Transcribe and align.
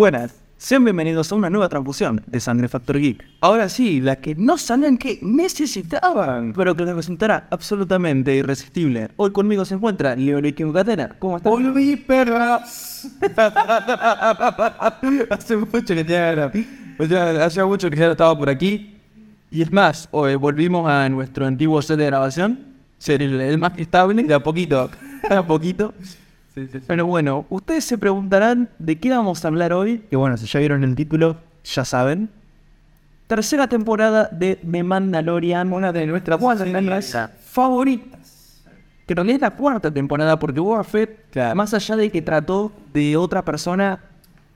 Buenas, 0.00 0.32
sean 0.56 0.82
bienvenidos 0.82 1.30
a 1.30 1.34
una 1.34 1.50
nueva 1.50 1.68
transfusión 1.68 2.22
de 2.26 2.40
Sangre 2.40 2.68
Factor 2.68 2.98
Geek. 2.98 3.22
Ahora 3.42 3.68
sí, 3.68 4.00
la 4.00 4.16
que 4.16 4.34
no 4.34 4.56
sabían 4.56 4.96
que 4.96 5.18
necesitaban, 5.20 6.54
pero 6.54 6.74
que 6.74 6.86
les 6.86 6.94
resultará 6.94 7.46
absolutamente 7.50 8.34
irresistible. 8.34 9.10
Hoy 9.16 9.30
conmigo 9.30 9.62
se 9.66 9.74
encuentra 9.74 10.16
Leorique 10.16 10.64
Catena. 10.72 11.16
¿Cómo 11.18 11.36
estás? 11.36 11.52
¡Volví, 11.52 11.96
perras! 11.96 13.10
hace 15.28 15.56
mucho 15.58 15.94
que 15.94 16.04
ya, 16.06 16.50
sea, 17.06 17.44
hace 17.44 17.62
mucho 17.62 17.90
que 17.90 17.96
ya 17.96 18.12
estaba 18.12 18.38
por 18.38 18.48
aquí. 18.48 18.96
Y 19.50 19.60
es 19.60 19.70
más, 19.70 20.08
hoy 20.12 20.34
volvimos 20.36 20.88
a 20.88 21.10
nuestro 21.10 21.44
antiguo 21.44 21.82
set 21.82 21.98
de 21.98 22.06
grabación, 22.06 22.58
ser 22.96 23.20
el, 23.20 23.38
el 23.38 23.58
más 23.58 23.76
estable, 23.76 24.22
de 24.22 24.32
a 24.32 24.42
poquito, 24.42 24.88
de 25.28 25.34
a 25.34 25.46
poquito. 25.46 25.92
Pero 26.86 27.06
bueno, 27.06 27.46
ustedes 27.48 27.84
se 27.84 27.96
preguntarán 27.96 28.68
de 28.78 28.98
qué 28.98 29.10
vamos 29.10 29.44
a 29.44 29.48
hablar 29.48 29.72
hoy. 29.72 29.98
Que 30.10 30.16
bueno, 30.16 30.36
si 30.36 30.46
ya 30.46 30.58
vieron 30.58 30.82
el 30.84 30.94
título, 30.94 31.36
ya 31.64 31.84
saben. 31.84 32.28
Tercera 33.26 33.68
temporada 33.68 34.28
de 34.32 34.56
The 34.56 34.82
Mandalorian, 34.82 35.72
una 35.72 35.92
de 35.92 36.06
nuestras 36.06 36.40
series 36.58 37.16
favoritas. 37.44 38.64
Que 39.06 39.12
en 39.12 39.16
realidad 39.16 39.36
es 39.36 39.40
la 39.42 39.50
cuarta 39.50 39.90
temporada, 39.90 40.38
porque 40.38 40.58
Boba 40.58 40.82
Fett, 40.82 41.36
más 41.54 41.72
allá 41.72 41.96
de 41.96 42.10
que 42.10 42.22
trató 42.22 42.72
de 42.92 43.16
otra 43.16 43.44
persona, 43.44 44.00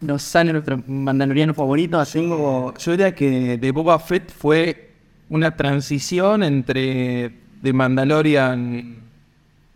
nos 0.00 0.22
sale 0.22 0.52
nuestro 0.52 0.82
mandaloriano 0.86 1.54
favorito. 1.54 2.00
Así 2.00 2.28
como 2.28 2.74
yo 2.76 2.90
diría 2.90 3.14
que 3.14 3.58
de 3.58 3.70
Boba 3.70 3.98
Fett 4.00 4.32
fue 4.32 4.90
una 5.28 5.56
transición 5.56 6.42
entre 6.42 7.32
The 7.62 7.72
Mandalorian 7.72 9.03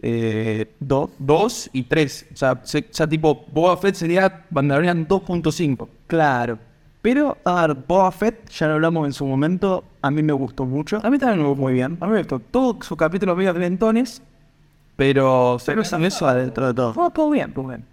2 0.01 0.03
eh, 0.03 1.71
y 1.73 1.83
3. 1.83 2.27
O 2.33 2.37
sea, 2.37 2.61
se, 2.63 2.79
o 2.79 2.83
sea, 2.91 3.07
tipo, 3.07 3.45
Boba 3.53 3.77
Fett 3.77 3.95
sería 3.95 4.47
Mandalorian 4.51 5.07
2.5. 5.09 5.89
Claro. 6.07 6.59
Pero, 7.03 7.37
a 7.45 7.67
ver, 7.67 7.77
Boba 7.87 8.11
Fett, 8.13 8.49
ya 8.51 8.67
lo 8.69 8.75
hablamos 8.75 9.07
en 9.07 9.13
su 9.13 9.25
momento, 9.27 9.85
a 10.03 10.11
mí 10.11 10.23
me 10.23 10.33
gustó 10.33 10.65
mucho. 10.65 11.01
A 11.03 11.11
mí 11.11 11.19
también 11.19 11.43
me 11.43 11.49
gustó 11.49 11.63
muy 11.63 11.73
bien. 11.73 11.97
A 12.01 12.07
mí 12.07 12.13
me 12.13 12.19
gustó 12.19 12.39
todo 12.39 12.79
su 12.83 12.97
capítulo 12.97 13.35
medio 13.35 13.53
lentones, 13.53 14.23
pero 14.97 15.59
se 15.59 15.75
lo 15.75 15.83
eso 15.83 16.29
adentro 16.29 16.67
de 16.69 16.75
todo. 16.75 16.95
Fue 16.95 17.11
todo 17.11 17.31
bien, 17.31 17.53
todo 17.53 17.69
bien. 17.69 17.85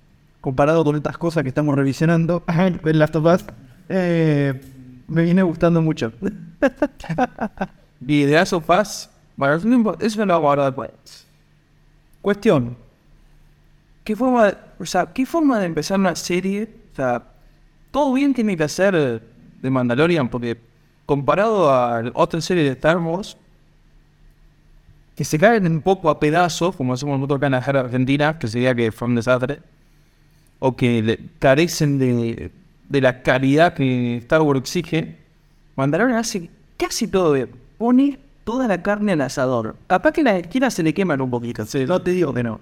Comparado 0.41 0.83
con 0.83 0.95
estas 0.95 1.17
cosas 1.17 1.43
que 1.43 1.49
estamos 1.49 1.75
revisionando 1.75 2.43
en 2.47 2.99
Last 2.99 3.15
of 3.15 3.25
Us, 3.25 3.45
eh, 3.89 4.61
me 5.07 5.23
viene 5.23 5.43
gustando 5.43 5.81
mucho. 5.81 6.11
y 8.07 8.23
de 8.23 8.33
Last 8.33 8.53
of 8.53 8.69
Us, 8.69 9.09
bueno, 9.37 9.95
eso 9.99 10.25
lo 10.25 10.33
hago 10.33 10.63
después. 10.63 11.25
Cuestión. 12.25 12.75
¿Qué 14.03 14.15
forma, 14.15 14.45
de, 14.47 14.57
o 14.79 14.85
sea, 14.87 15.13
¿qué 15.13 15.27
forma 15.27 15.59
de 15.59 15.67
empezar 15.67 15.99
una 15.99 16.15
serie? 16.15 16.67
O 16.91 16.95
sea, 16.95 17.21
todo 17.91 18.11
bien 18.13 18.33
tiene 18.33 18.57
que 18.57 18.67
ser 18.67 19.21
de 19.61 19.69
Mandalorian, 19.69 20.27
porque 20.27 20.57
comparado 21.05 21.69
a 21.69 22.01
otra 22.15 22.41
serie 22.41 22.63
de 22.63 22.71
Star 22.71 22.97
Wars, 22.97 23.37
que 25.15 25.23
se 25.23 25.37
caen 25.37 25.67
un 25.67 25.81
poco 25.81 26.09
a 26.09 26.19
pedazos, 26.19 26.75
como 26.75 26.93
hacemos 26.93 27.19
nosotros 27.19 27.37
acá 27.37 27.45
en 27.45 27.51
la 27.51 27.81
Argentina, 27.81 28.39
que 28.39 28.47
sería 28.47 28.73
que 28.73 28.91
From 28.91 29.13
the 29.13 29.21
Saturday, 29.21 29.59
o 30.57 30.75
que 30.75 31.29
carecen 31.37 31.99
de, 31.99 32.51
de 32.89 33.01
la 33.01 33.21
calidad 33.21 33.75
que 33.75 34.17
Star 34.17 34.41
Wars 34.41 34.61
exige, 34.61 35.15
Mandalorian 35.75 36.17
hace 36.17 36.49
casi 36.75 37.07
todo 37.07 37.33
bien. 37.33 37.51
Pone 37.77 38.17
toda 38.45 38.67
la 38.69 38.81
carne 38.81 39.11
al 39.11 39.21
asador. 39.21 39.75
Capaz 39.87 40.13
que 40.13 40.23
las 40.23 40.35
esquinas 40.35 40.73
se 40.73 40.83
le 40.83 40.93
queman 40.93 41.19
un 41.19 41.29
poquito. 41.29 41.65
Sí, 41.65 41.85
no 41.85 42.01
te 42.01 42.11
digo 42.11 42.33
que 42.33 42.43
no. 42.43 42.61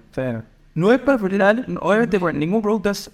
no 0.74 0.92
es 0.92 1.00
perfecto, 1.00 1.36
obviamente 1.82 2.20
ningún 2.34 2.64
producto 2.64 2.90
es 2.90 3.12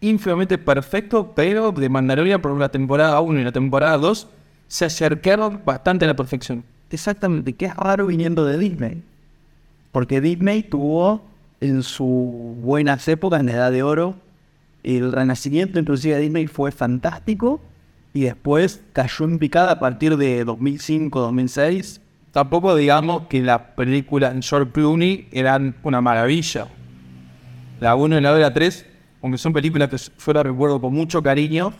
ínfimamente 0.00 0.56
perfecto, 0.56 1.32
pero 1.34 1.72
de 1.72 1.88
Mandalorian 1.88 2.40
por 2.40 2.58
la 2.58 2.70
temporada 2.70 3.20
1 3.20 3.40
y 3.40 3.44
la 3.44 3.52
temporada 3.52 3.98
2 3.98 4.28
se 4.68 4.84
acercaron 4.84 5.60
bastante 5.64 6.04
a 6.06 6.08
la 6.08 6.16
perfección. 6.16 6.64
Exactamente, 6.90 7.52
que 7.52 7.66
es 7.66 7.76
raro 7.76 8.06
viniendo 8.06 8.44
de 8.44 8.56
Disney. 8.56 9.02
Porque 9.90 10.20
Disney 10.20 10.62
tuvo 10.62 11.22
en 11.60 11.82
sus 11.82 12.56
buenas 12.60 13.06
épocas, 13.08 13.40
en 13.40 13.46
la 13.46 13.52
edad 13.52 13.72
de 13.72 13.82
oro, 13.82 14.14
el 14.84 15.10
renacimiento 15.10 15.80
inclusive 15.80 16.14
de 16.14 16.20
Disney 16.20 16.46
fue 16.46 16.70
fantástico 16.70 17.60
y 18.16 18.22
después 18.22 18.80
cayó 18.94 19.26
en 19.26 19.38
picada 19.38 19.72
a 19.72 19.78
partir 19.78 20.16
de 20.16 20.46
2005-2006. 20.46 22.00
Tampoco 22.32 22.74
digamos 22.74 23.26
que 23.26 23.42
las 23.42 23.60
películas 23.76 24.32
en 24.32 24.40
Short 24.40 24.72
Clooney 24.72 25.28
eran 25.32 25.76
una 25.82 26.00
maravilla. 26.00 26.66
La 27.78 27.94
1 27.94 28.16
y 28.16 28.20
la 28.22 28.30
2 28.30 28.38
y 28.38 28.40
la 28.40 28.54
3, 28.54 28.86
aunque 29.22 29.36
son 29.36 29.52
películas 29.52 29.90
que 29.90 29.98
yo 29.98 30.32
las 30.32 30.44
recuerdo 30.44 30.80
con 30.80 30.94
mucho 30.94 31.22
cariño, 31.22 31.74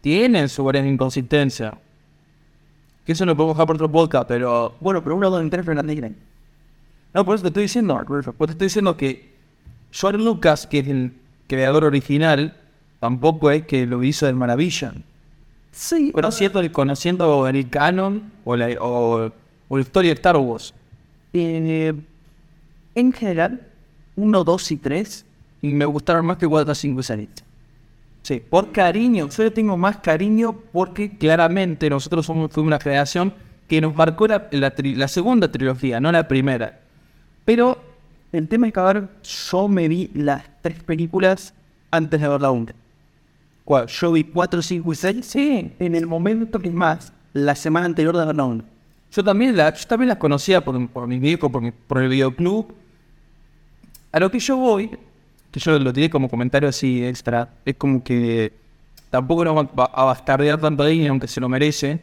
tienen 0.00 0.48
su 0.48 0.64
gran 0.64 0.84
inconsistencia. 0.84 1.78
Que 3.06 3.12
eso 3.12 3.24
no 3.24 3.30
lo 3.30 3.36
podemos 3.36 3.54
dejar 3.54 3.66
por 3.68 3.76
otro 3.76 3.92
podcast, 3.92 4.26
pero 4.26 4.74
bueno, 4.80 5.00
pero 5.04 5.14
1, 5.14 5.30
2 5.30 5.46
y 5.46 5.50
3 5.50 5.64
no. 5.64 5.82
No, 7.14 7.24
por 7.24 7.36
eso 7.36 7.42
te 7.42 7.48
estoy 7.50 7.62
diciendo, 7.62 8.04
por 8.04 8.48
te 8.48 8.52
estoy 8.52 8.66
diciendo 8.66 8.96
que 8.96 9.32
George 9.92 10.18
Lucas, 10.18 10.66
que 10.66 10.80
es 10.80 10.88
el 10.88 11.12
creador 11.46 11.84
original, 11.84 12.56
tampoco 12.98 13.52
es 13.52 13.64
que 13.64 13.86
lo 13.86 14.02
hizo 14.02 14.26
de 14.26 14.32
maravilla. 14.32 14.92
Sí, 15.78 16.10
pero 16.12 16.32
siento 16.32 16.60
conociendo 16.72 17.46
el 17.46 17.70
canon 17.70 18.32
o 18.44 18.56
la, 18.56 18.68
o, 18.80 19.30
la 19.70 19.80
historia 19.80 20.10
de 20.10 20.14
Star 20.14 20.36
Wars. 20.36 20.74
Eh, 21.32 21.94
en 22.96 23.12
general, 23.12 23.60
1, 24.16 24.42
2 24.44 24.72
y 24.72 24.76
3 24.76 25.24
me 25.62 25.84
gustaron 25.84 26.26
más 26.26 26.36
que 26.36 26.48
4, 26.48 26.74
5 26.74 26.98
y 26.98 27.02
6. 27.04 27.28
Sí, 28.22 28.42
por 28.50 28.72
cariño. 28.72 29.28
Yo 29.28 29.52
tengo 29.52 29.76
más 29.76 29.98
cariño 29.98 30.52
porque 30.72 31.16
claramente 31.16 31.88
nosotros 31.88 32.26
somos 32.26 32.56
una 32.56 32.80
generación 32.80 33.32
que 33.68 33.80
nos 33.80 33.94
marcó 33.94 34.26
la, 34.26 34.48
la, 34.50 35.08
segunda 35.08 35.52
trilogía, 35.52 36.00
no 36.00 36.10
la 36.10 36.26
primera. 36.26 36.80
Pero 37.44 37.80
el 38.32 38.48
tema 38.48 38.66
es 38.66 38.72
que 38.72 38.80
ahora 38.80 39.08
yo 39.22 39.68
me 39.68 39.86
vi 39.86 40.10
las 40.12 40.42
tres 40.60 40.82
películas 40.82 41.54
antes 41.92 42.20
de 42.20 42.26
ver 42.26 42.40
la 42.40 42.50
1. 42.50 42.72
Yo 43.86 44.12
vi 44.12 44.24
4, 44.24 44.62
5 44.62 44.92
y 44.92 44.96
6. 44.96 45.26
Sí, 45.26 45.72
en 45.78 45.94
el 45.94 46.06
momento 46.06 46.58
que 46.58 46.70
más, 46.70 47.12
la 47.32 47.54
semana 47.54 47.86
anterior 47.86 48.16
de 48.16 48.24
Vernon. 48.24 48.64
Yo 49.12 49.24
también, 49.24 49.56
la, 49.56 49.74
yo 49.74 49.86
también 49.86 50.08
las 50.08 50.18
conocía 50.18 50.64
por, 50.64 50.88
por 50.88 51.06
mi 51.06 51.18
viejo, 51.18 51.50
por, 51.50 51.72
por 51.72 52.02
el 52.02 52.08
videoclub. 52.08 52.74
A 54.12 54.20
lo 54.20 54.30
que 54.30 54.38
yo 54.38 54.56
voy, 54.56 54.90
que 55.50 55.60
yo 55.60 55.78
lo 55.78 55.92
tiré 55.92 56.08
como 56.08 56.28
comentario 56.28 56.68
así 56.68 57.04
extra, 57.04 57.50
es 57.64 57.76
como 57.76 58.02
que 58.02 58.52
tampoco 59.10 59.44
nos 59.44 59.66
va 59.66 59.84
a 59.84 60.04
bastardear 60.04 60.60
tanto 60.60 60.82
ahí, 60.82 61.06
aunque 61.06 61.28
se 61.28 61.40
lo 61.40 61.48
merece, 61.48 62.00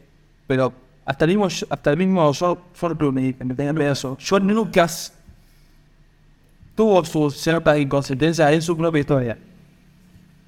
pero 0.47 0.74
hasta 1.06 1.26
el 1.26 1.32
mismo, 1.32 1.46
hasta 1.46 1.92
el 1.92 1.97
mismo 1.97 2.32
yo, 2.34 2.62
yo 3.00 3.12
me, 3.12 3.34
tenía 3.34 3.74
pedazo. 3.74 4.18
John 4.28 4.47
Lucas 4.47 5.14
tuvo 6.76 7.03
su 7.06 7.30
cierta 7.32 7.78
inconsistencia 7.78 8.52
en 8.52 8.62
su 8.62 8.76
propia 8.76 9.00
historia. 9.00 9.38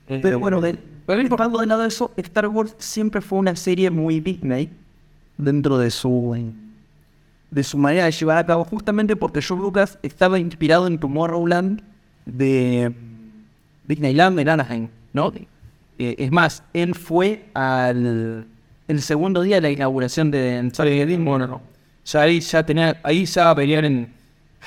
Pero 0.07 0.39
bueno, 0.39 0.61
de, 0.61 0.77
pero 1.07 1.21
importando 1.21 1.59
de 1.59 1.67
nada 1.67 1.83
de 1.83 1.87
eso, 1.87 2.11
Star 2.17 2.47
Wars 2.49 2.75
siempre 2.79 3.21
fue 3.21 3.39
una 3.39 3.55
serie 3.55 3.89
muy 3.89 4.19
Disney 4.19 4.69
dentro 5.37 5.77
de 5.77 5.89
su 5.89 6.35
de 7.49 7.63
su 7.63 7.77
manera 7.77 8.03
de 8.03 8.11
llevar 8.11 8.37
a 8.39 8.45
cabo, 8.45 8.65
justamente 8.65 9.15
porque 9.15 9.41
George 9.41 9.63
Lucas 9.63 9.97
estaba 10.03 10.37
inspirado 10.37 10.85
en 10.85 10.99
Tomorrowland 10.99 11.81
de 12.25 12.93
Disneyland 13.87 14.37
en 14.37 14.49
Anaheim, 14.49 14.89
¿no? 15.13 15.31
Eh, 15.97 16.15
es 16.17 16.29
más, 16.29 16.61
él 16.73 16.93
fue 16.93 17.45
al 17.53 18.45
el 18.89 19.01
segundo 19.01 19.41
día 19.43 19.55
de 19.55 19.61
la 19.61 19.71
inauguración 19.71 20.29
de 20.29 20.69
Sorry 20.73 21.15
bueno, 21.15 21.47
no, 21.47 21.61
ya 22.03 22.21
ahí 22.23 22.41
ya 22.41 22.65
tenía, 22.65 22.99
ahí 23.03 23.23
ya 23.23 23.53
venían 23.53 23.85
en 23.85 24.13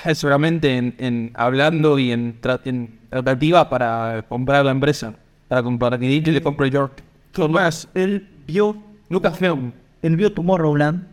seguramente 0.15 0.75
en, 0.75 1.29
hablando 1.35 1.99
y 1.99 2.11
en, 2.11 2.39
en 2.65 2.99
tratativa 3.11 3.69
para 3.69 4.25
comprar 4.27 4.65
la 4.65 4.71
empresa 4.71 5.13
para, 5.79 5.97
que 5.97 6.07
DJ 6.07 6.31
le 6.31 6.41
compre 6.41 6.69
York. 6.69 7.03
Tomás, 7.33 7.87
él 7.93 8.27
vio 8.47 8.77
Lucasfilm, 9.09 9.73
él 10.01 10.15
vio 10.15 10.31
Tomorrowland 10.31 11.07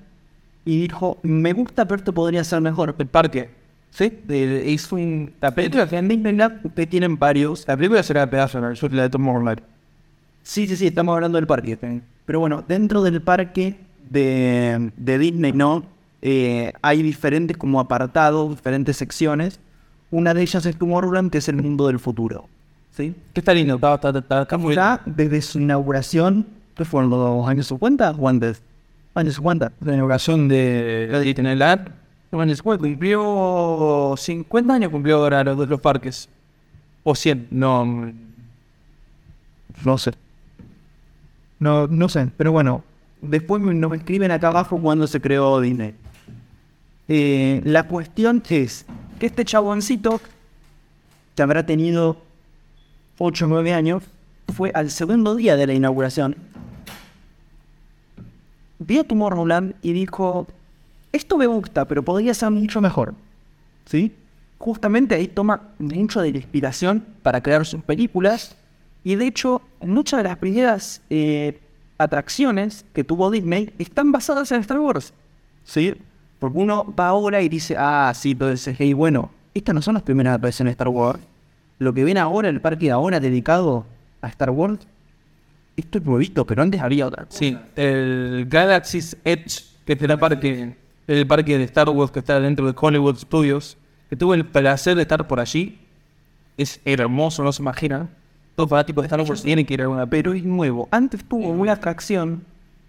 y 0.64 0.80
dijo, 0.82 1.18
me 1.22 1.52
gusta, 1.52 1.86
pero 1.86 1.98
esto 1.98 2.12
podría 2.12 2.44
ser 2.44 2.60
mejor. 2.60 2.94
El 2.98 3.06
parque, 3.06 3.50
¿sí? 3.90 4.12
Ace 4.28 4.94
Wing. 4.94 5.30
La 5.40 5.52
película 5.52 5.88
que 5.88 5.96
en 5.96 6.08
Disneyland, 6.08 6.64
ustedes 6.64 6.88
tienen 6.88 7.18
varios. 7.18 7.66
La 7.66 7.76
película 7.76 8.02
será 8.02 8.20
de 8.22 8.26
pedazo, 8.28 8.60
la 8.60 9.02
de 9.02 9.10
Tomorrowland. 9.10 9.60
Sí, 10.42 10.66
sí, 10.66 10.76
sí, 10.76 10.86
estamos 10.86 11.14
hablando 11.14 11.36
del 11.36 11.46
parque. 11.46 11.76
Pero 12.24 12.40
bueno, 12.40 12.64
dentro 12.66 13.02
del 13.02 13.20
parque 13.20 13.76
de, 14.08 14.92
de 14.96 15.18
Disney, 15.18 15.52
¿no? 15.52 15.84
Eh, 16.22 16.72
hay 16.82 17.02
diferentes 17.02 17.56
como 17.56 17.80
apartados, 17.80 18.50
diferentes 18.50 18.96
secciones. 18.96 19.60
Una 20.10 20.32
de 20.32 20.42
ellas 20.42 20.64
es 20.64 20.76
Tomorrowland, 20.76 21.30
que 21.30 21.38
es 21.38 21.48
el 21.48 21.56
mundo 21.56 21.88
del 21.88 21.98
futuro. 21.98 22.48
¿Sí? 22.92 23.14
Que 23.32 23.40
está 23.40 23.54
lindo, 23.54 23.74
está, 23.74 23.94
está, 23.94 24.42
está, 24.42 24.58
muy 24.58 24.74
ya 24.74 25.00
desde 25.04 25.40
su 25.42 25.60
inauguración, 25.60 26.46
¿qué 26.76 26.84
fueron 26.84 27.10
los 27.10 27.46
años 27.48 27.66
50 27.66 28.12
o 28.12 28.28
antes? 28.28 28.62
Años 29.14 29.34
50. 29.34 29.72
La 29.80 29.94
inauguración 29.94 30.48
de 30.48 31.08
la 31.10 31.20
Disneyland. 31.20 31.90
Cumplió 32.30 34.14
50 34.16 34.74
años 34.74 34.90
cumplió 34.90 35.16
ahora 35.16 35.42
los, 35.42 35.68
los 35.68 35.80
parques. 35.80 36.28
O 37.02 37.14
100, 37.14 37.48
no. 37.50 38.12
No 39.84 39.98
sé. 39.98 40.12
No, 41.58 41.86
no 41.88 42.08
sé, 42.08 42.28
pero 42.36 42.52
bueno, 42.52 42.84
después 43.20 43.60
nos 43.62 43.92
escriben 43.92 44.30
acá 44.30 44.48
abajo 44.48 44.78
cuando 44.78 45.06
se 45.06 45.20
creó 45.20 45.60
Disney. 45.60 45.94
Eh, 47.08 47.60
la 47.64 47.88
cuestión 47.88 48.42
es 48.48 48.86
que 49.18 49.26
este 49.26 49.44
chaboncito, 49.44 50.20
que 51.34 51.42
habrá 51.42 51.66
tenido 51.66 52.22
8 53.18 53.44
o 53.44 53.48
9 53.48 53.72
años, 53.72 54.04
fue 54.54 54.70
al 54.74 54.90
segundo 54.90 55.34
día 55.34 55.56
de 55.56 55.66
la 55.66 55.74
inauguración. 55.74 56.36
Vio 58.78 59.04
Tomorrowland 59.04 59.74
y 59.82 59.92
dijo, 59.92 60.46
esto 61.12 61.36
me 61.36 61.46
gusta, 61.46 61.86
pero 61.86 62.02
podría 62.02 62.32
ser 62.34 62.50
mucho 62.50 62.80
mejor. 62.80 63.14
¿Sí? 63.86 64.14
Justamente 64.58 65.14
ahí 65.14 65.28
toma 65.28 65.62
mucho 65.78 66.20
de 66.20 66.32
la 66.32 66.38
inspiración 66.38 67.04
para 67.22 67.42
crear 67.42 67.64
sus 67.66 67.82
películas. 67.82 68.56
Y 69.04 69.14
de 69.14 69.26
hecho, 69.26 69.62
muchas 69.80 70.18
de 70.18 70.24
las 70.24 70.38
primeras 70.38 71.00
eh, 71.10 71.60
atracciones 71.96 72.84
que 72.92 73.04
tuvo 73.04 73.30
Disney 73.30 73.72
están 73.78 74.12
basadas 74.12 74.52
en 74.52 74.60
Star 74.60 74.78
Wars. 74.78 75.12
¿Sí? 75.64 75.94
Porque 76.38 76.58
uno 76.58 76.94
va 76.98 77.08
ahora 77.08 77.42
y 77.42 77.48
dice, 77.48 77.74
ah, 77.76 78.12
sí, 78.14 78.36
ese 78.40 78.74
hey, 78.78 78.92
bueno, 78.92 79.30
estas 79.54 79.74
no 79.74 79.82
son 79.82 79.94
las 79.94 80.02
primeras 80.02 80.36
atracciones 80.36 80.70
de 80.70 80.74
Star 80.74 80.88
Wars. 80.88 81.20
Lo 81.78 81.92
que 81.94 82.04
ven 82.04 82.18
ahora, 82.18 82.48
el 82.48 82.60
parque 82.60 82.86
de 82.86 82.92
ahora 82.92 83.20
dedicado 83.20 83.86
a 84.20 84.28
Star 84.28 84.50
Wars, 84.50 84.78
esto 85.76 85.98
es 85.98 86.04
nuevito, 86.04 86.44
pero 86.44 86.62
antes 86.62 86.80
había 86.80 87.06
otra. 87.06 87.24
cosa. 87.24 87.38
Sí, 87.38 87.56
el 87.76 88.46
Galaxy's 88.48 89.16
Edge, 89.24 89.62
que 89.86 89.92
es 89.92 90.02
el 90.02 90.18
parque, 90.18 90.74
el 91.06 91.26
parque 91.26 91.56
de 91.58 91.64
Star 91.64 91.88
Wars 91.90 92.10
que 92.10 92.18
está 92.18 92.40
dentro 92.40 92.66
de 92.66 92.74
Hollywood 92.78 93.16
Studios, 93.16 93.76
que 94.10 94.16
tuve 94.16 94.36
el 94.36 94.44
placer 94.44 94.96
de 94.96 95.02
estar 95.02 95.26
por 95.28 95.38
allí. 95.40 95.78
Es 96.56 96.80
hermoso, 96.84 97.44
no 97.44 97.52
se 97.52 97.62
imaginan. 97.62 98.08
Todos 98.56 98.70
fanáticos 98.70 99.02
de 99.02 99.06
Star 99.06 99.20
Wars 99.20 99.42
tienen 99.42 99.64
que 99.64 99.74
ir 99.74 99.80
a 99.80 99.84
alguna 99.84 100.06
pero 100.06 100.32
es 100.32 100.42
nuevo. 100.42 100.88
Antes 100.90 101.22
tuvo 101.22 101.48
una 101.50 101.72
atracción 101.74 102.42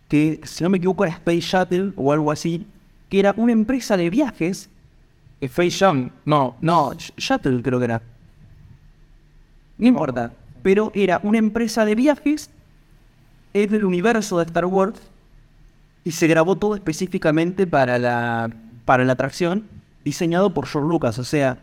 que, 0.07 0.39
si 0.43 0.63
no 0.63 0.71
me 0.71 0.77
equivoco, 0.77 1.05
era 1.05 1.13
Space 1.13 1.41
Shuttle 1.41 1.93
o 1.95 2.11
algo 2.11 2.31
así, 2.31 2.65
que 3.09 3.19
era 3.19 3.35
una 3.37 3.51
empresa 3.51 3.95
de 3.95 4.09
viajes. 4.09 4.71
Face 5.47 5.69
Jam, 5.71 6.09
no, 6.25 6.57
No, 6.59 6.91
Sh- 6.93 7.13
Shuttle 7.17 7.61
creo 7.61 7.77
que 7.77 7.85
era. 7.85 8.01
No 9.79 9.87
importa. 9.87 10.33
Pero 10.61 10.91
era 10.93 11.19
una 11.23 11.37
empresa 11.39 11.85
de 11.85 11.95
viajes, 11.95 12.49
es 13.53 13.71
del 13.71 13.85
universo 13.85 14.37
de 14.37 14.45
Star 14.45 14.65
Wars, 14.65 14.99
y 16.03 16.11
se 16.11 16.27
grabó 16.27 16.55
todo 16.55 16.75
específicamente 16.75 17.65
para 17.65 17.97
la, 17.97 18.49
para 18.85 19.05
la 19.05 19.13
atracción, 19.13 19.63
diseñado 20.05 20.53
por 20.53 20.67
George 20.67 20.87
Lucas. 20.89 21.17
O 21.17 21.23
sea, 21.23 21.57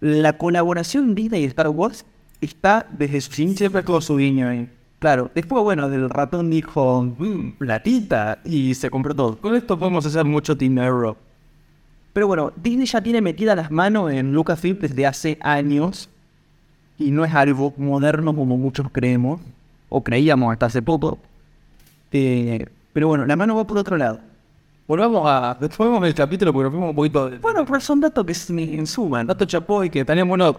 la 0.00 0.36
colaboración 0.36 1.14
Disney 1.14 1.42
y 1.42 1.46
Star 1.46 1.68
Wars 1.68 2.04
está 2.40 2.86
desde 2.90 3.20
su 3.20 3.40
inicio. 3.42 3.58
siempre 3.58 3.84
con 3.84 4.02
su 4.02 4.16
guiño 4.16 4.48
ahí. 4.48 4.68
Claro, 4.98 5.30
después, 5.34 5.62
bueno, 5.64 5.88
del 5.88 6.10
ratón 6.10 6.50
dijo, 6.50 7.02
"Mm, 7.18 7.52
platita, 7.52 8.38
y 8.44 8.74
se 8.74 8.90
compró 8.90 9.14
todo. 9.14 9.38
Con 9.38 9.54
esto 9.54 9.78
podemos 9.78 10.04
hacer 10.04 10.24
mucho 10.26 10.54
dinero. 10.54 11.16
Pero 12.12 12.26
bueno, 12.26 12.52
Disney 12.56 12.86
ya 12.86 13.00
tiene 13.00 13.22
metida 13.22 13.54
las 13.54 13.70
manos 13.70 14.12
en 14.12 14.32
Lucasfilm 14.34 14.78
desde 14.78 15.06
hace 15.06 15.38
años. 15.40 16.09
Y 17.00 17.10
no 17.10 17.24
es 17.24 17.34
algo 17.34 17.74
moderno 17.78 18.34
como 18.36 18.56
muchos 18.56 18.86
creemos. 18.92 19.40
O 19.88 20.04
creíamos 20.04 20.52
hasta 20.52 20.66
hace 20.66 20.82
poco. 20.82 21.18
Eh, 22.12 22.64
pero 22.92 23.08
bueno, 23.08 23.26
la 23.26 23.34
mano 23.36 23.56
va 23.56 23.66
por 23.66 23.78
otro 23.78 23.96
lado. 23.96 24.20
Volvamos 24.86 25.22
a. 25.26 25.56
Volvamos 25.78 26.06
el 26.06 26.14
capítulo 26.14 26.52
porque 26.52 26.64
nos 26.64 26.72
fuimos 26.72 26.90
un 26.90 26.96
poquito. 26.96 27.30
de- 27.30 27.38
Bueno, 27.38 27.64
pero 27.64 27.80
son 27.80 28.00
datos 28.00 28.24
que 28.24 28.34
se 28.34 28.52
me 28.52 28.86
suman. 28.86 29.26
Dato 29.26 29.44
Chapoy, 29.44 29.88
que 29.90 30.00
estaría 30.00 30.24
bueno 30.24 30.56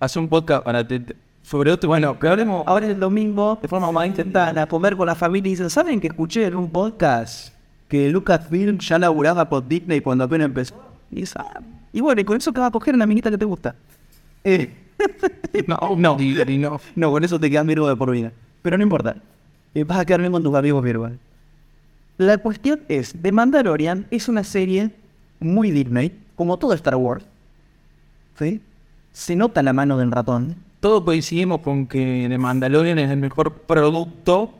hacer 0.00 0.20
un 0.22 0.28
podcast 0.28 0.64
para 0.64 0.86
te- 0.86 1.14
sobre 1.42 1.72
esto. 1.72 1.86
Bueno, 1.88 2.18
que 2.18 2.26
hablemos. 2.28 2.64
Ahora 2.66 2.86
el 2.86 2.98
domingo, 2.98 3.58
de 3.60 3.68
forma 3.68 3.90
más 3.92 4.06
intentada, 4.06 4.62
a 4.62 4.66
comer 4.66 4.96
con 4.96 5.06
la 5.06 5.14
familia 5.14 5.48
y 5.48 5.52
dicen, 5.52 5.70
¿saben 5.70 6.00
que 6.00 6.06
escuché 6.08 6.46
en 6.46 6.56
un 6.56 6.70
podcast 6.70 7.52
que 7.88 8.08
Lucasfilm 8.10 8.78
ya 8.78 8.98
laburaba 8.98 9.48
por 9.48 9.66
Disney 9.68 10.00
cuando 10.00 10.24
apenas 10.24 10.46
empezó? 10.46 10.74
Y, 11.10 11.24
"Ah". 11.36 11.60
y 11.92 12.00
bueno, 12.00 12.20
y 12.20 12.24
con 12.24 12.36
eso 12.36 12.52
te 12.52 12.60
vas 12.60 12.68
a 12.68 12.72
coger 12.72 12.94
una 12.94 13.04
amiguita 13.04 13.30
que 13.30 13.38
te 13.38 13.44
gusta. 13.44 13.74
Eh, 14.44 14.72
No, 15.68 15.78
no, 15.96 16.16
no. 16.18 16.80
No, 16.96 17.10
con 17.12 17.24
eso 17.24 17.38
te 17.38 17.48
quedas 17.48 17.66
Virgo 17.66 17.88
de 17.88 17.96
por 17.96 18.10
vida. 18.10 18.32
Pero 18.62 18.76
no 18.76 18.82
importa. 18.82 19.16
Eh, 19.74 19.84
vas 19.84 19.98
a 19.98 20.04
quedar 20.04 20.20
bien 20.20 20.32
con 20.32 20.42
tus 20.42 20.54
amigos 20.54 20.82
Virgo. 20.82 21.08
La 22.16 22.38
cuestión 22.38 22.80
es, 22.88 23.14
The 23.20 23.32
Mandalorian 23.32 24.06
es 24.10 24.28
una 24.28 24.44
serie 24.44 24.90
muy 25.40 25.70
Disney, 25.70 26.16
como 26.36 26.58
todo 26.58 26.72
Star 26.74 26.96
Wars. 26.96 27.24
¿Sí? 28.38 28.60
Se 29.12 29.36
nota 29.36 29.62
la 29.62 29.72
mano 29.72 29.96
del 29.96 30.10
ratón 30.10 30.56
Todos 30.80 31.04
coincidimos 31.04 31.60
con 31.60 31.86
que 31.86 32.26
The 32.28 32.38
Mandalorian 32.38 32.98
es 32.98 33.10
el 33.10 33.18
mejor 33.18 33.52
producto 33.52 34.52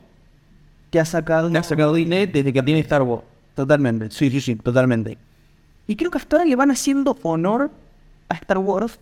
que 0.91 0.99
ha 0.99 1.05
sacado... 1.05 1.51
que 1.51 1.57
ha 1.57 1.63
sacado 1.63 1.93
Disney 1.93 2.25
desde 2.25 2.53
que 2.53 2.63
tiene 2.63 2.79
Star 2.81 3.01
Wars. 3.01 3.23
Totalmente, 3.55 4.11
sí, 4.11 4.29
sí, 4.29 4.41
sí, 4.41 4.55
totalmente. 4.55 5.17
Y 5.87 5.95
creo 5.95 6.11
que 6.11 6.17
hasta 6.17 6.37
ahora 6.37 6.47
le 6.47 6.55
van 6.55 6.71
haciendo 6.71 7.17
honor 7.23 7.71
a 8.27 8.35
Star 8.35 8.57
Wars 8.57 8.99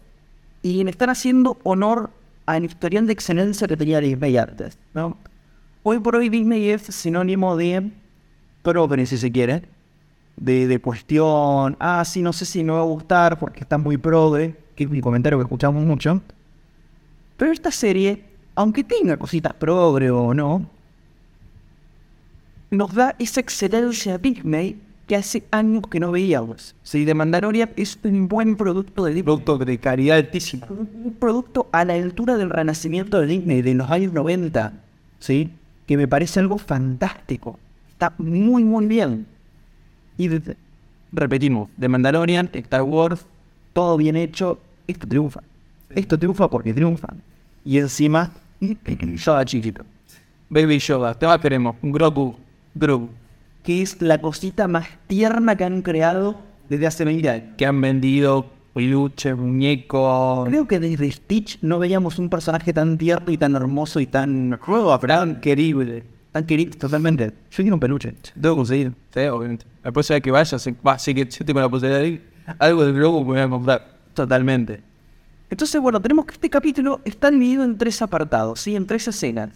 y 0.63 0.83
le 0.83 0.89
están 0.89 1.09
haciendo 1.09 1.59
honor 1.63 2.09
al 2.45 2.65
historial 2.65 3.05
de 3.05 3.13
excelencia 3.13 3.67
que 3.67 3.77
tenía 3.77 3.99
Disney 3.99 4.35
antes, 4.37 4.77
¿no? 4.93 5.17
Hoy 5.83 5.99
por 5.99 6.15
hoy 6.15 6.29
Disney 6.29 6.69
es 6.69 6.83
sinónimo 6.83 7.55
de 7.57 7.91
progre, 8.63 9.05
si 9.05 9.17
se 9.17 9.31
quiere, 9.31 9.63
de, 10.37 10.79
cuestión, 10.79 11.75
ah, 11.79 12.03
sí, 12.05 12.21
no 12.21 12.33
sé 12.33 12.45
si 12.45 12.63
me 12.63 12.71
va 12.71 12.79
a 12.79 12.83
gustar 12.83 13.37
porque 13.37 13.59
está 13.59 13.77
muy 13.77 13.97
progre, 13.97 14.55
que 14.75 14.85
es 14.85 14.89
un 14.89 15.01
comentario 15.01 15.37
que 15.37 15.43
escuchamos 15.43 15.83
mucho. 15.83 16.21
Pero 17.35 17.51
esta 17.51 17.69
serie, 17.69 18.23
aunque 18.55 18.83
tenga 18.83 19.17
cositas 19.17 19.53
progre 19.53 20.09
o 20.09 20.33
no, 20.33 20.65
nos 22.71 22.93
da 22.93 23.15
esa 23.19 23.41
excelencia 23.41 24.17
Disney 24.17 24.79
que 25.13 25.17
hace 25.17 25.43
años 25.51 25.83
que 25.91 25.99
no 25.99 26.11
veíamos. 26.11 26.73
Sí, 26.81 27.05
The 27.05 27.13
Mandalorian 27.13 27.69
es 27.75 27.99
un 28.03 28.27
buen 28.27 28.55
producto 28.55 29.05
de 29.05 29.11
Disney. 29.11 29.23
Producto 29.23 29.59
de 29.59 29.77
calidad 29.77 30.17
altísima. 30.17 30.65
Un 30.71 31.15
producto 31.19 31.67
a 31.71 31.85
la 31.85 31.93
altura 31.93 32.35
del 32.35 32.49
renacimiento 32.49 33.19
de 33.21 33.27
Disney 33.27 33.61
de 33.61 33.75
los 33.75 33.91
años 33.91 34.11
90, 34.11 34.73
¿sí? 35.19 35.51
Que 35.85 35.97
me 35.97 36.07
parece 36.07 36.39
algo 36.39 36.57
fantástico. 36.57 37.59
Está 37.91 38.11
muy, 38.17 38.63
muy 38.63 38.87
bien. 38.87 39.27
Y 40.17 40.29
de- 40.29 40.57
repetimos, 41.11 41.69
The 41.79 41.87
Mandalorian, 41.89 42.49
Star 42.51 42.81
Wars, 42.81 43.23
todo 43.73 43.95
bien 43.97 44.15
hecho, 44.15 44.57
esto 44.87 45.07
triunfa. 45.07 45.41
Esto 45.93 46.17
triunfa 46.17 46.49
porque 46.49 46.73
triunfa. 46.73 47.09
Y 47.63 47.77
encima, 47.77 48.31
Yoda 48.59 49.45
chiquito. 49.45 49.85
Baby 50.49 50.79
Yoda, 50.79 51.13
te 51.13 51.27
queremos. 51.39 51.75
Grogu. 51.83 52.35
Grogu. 52.73 53.09
Que 53.63 53.81
es 53.81 54.01
la 54.01 54.19
cosita 54.19 54.67
más 54.67 54.87
tierna 55.07 55.55
que 55.55 55.63
han 55.63 55.81
creado 55.81 56.35
desde 56.69 56.87
hace 56.87 57.05
20 57.05 57.29
años. 57.29 57.49
Que 57.57 57.65
han 57.65 57.79
vendido 57.81 58.45
peluches, 58.73 59.37
muñecos. 59.37 60.47
Creo 60.47 60.67
que 60.67 60.79
desde 60.79 61.11
Stitch 61.11 61.59
no 61.61 61.79
veíamos 61.79 62.19
un 62.19 62.29
personaje 62.29 62.73
tan 62.73 62.97
tierno 62.97 63.31
y 63.31 63.37
tan 63.37 63.55
hermoso 63.55 63.99
y 63.99 64.07
tan, 64.07 64.59
tan 65.07 65.41
querible. 65.41 66.03
Tan 66.31 66.45
querible, 66.45 66.75
totalmente. 66.77 67.25
Yo 67.51 67.57
quiero 67.57 67.75
un 67.75 67.79
peluche. 67.79 68.13
Tengo 68.33 68.55
que 68.55 68.57
conseguir. 68.57 68.93
Sí, 69.13 69.19
obviamente. 69.21 69.65
La 69.83 69.91
vez 69.91 70.11
que 70.21 70.31
vaya, 70.31 70.57
así 70.57 71.13
que 71.13 71.25
yo 71.25 71.45
tengo 71.45 71.59
la 71.59 71.69
posibilidad 71.69 72.01
de 72.01 72.07
ir. 72.07 72.33
Algo 72.57 72.83
de 72.83 72.91
Grogu 72.91 73.19
me 73.19 73.25
voy 73.25 73.39
a 73.39 73.49
comprar. 73.49 73.97
Totalmente. 74.13 74.81
Entonces, 75.49 75.79
bueno, 75.79 76.01
tenemos 76.01 76.25
que 76.25 76.33
este 76.33 76.49
capítulo 76.49 77.01
está 77.05 77.29
dividido 77.29 77.63
en 77.63 77.77
tres 77.77 78.01
apartados, 78.01 78.59
¿sí? 78.59 78.75
En 78.75 78.87
tres 78.87 79.07
escenas. 79.07 79.51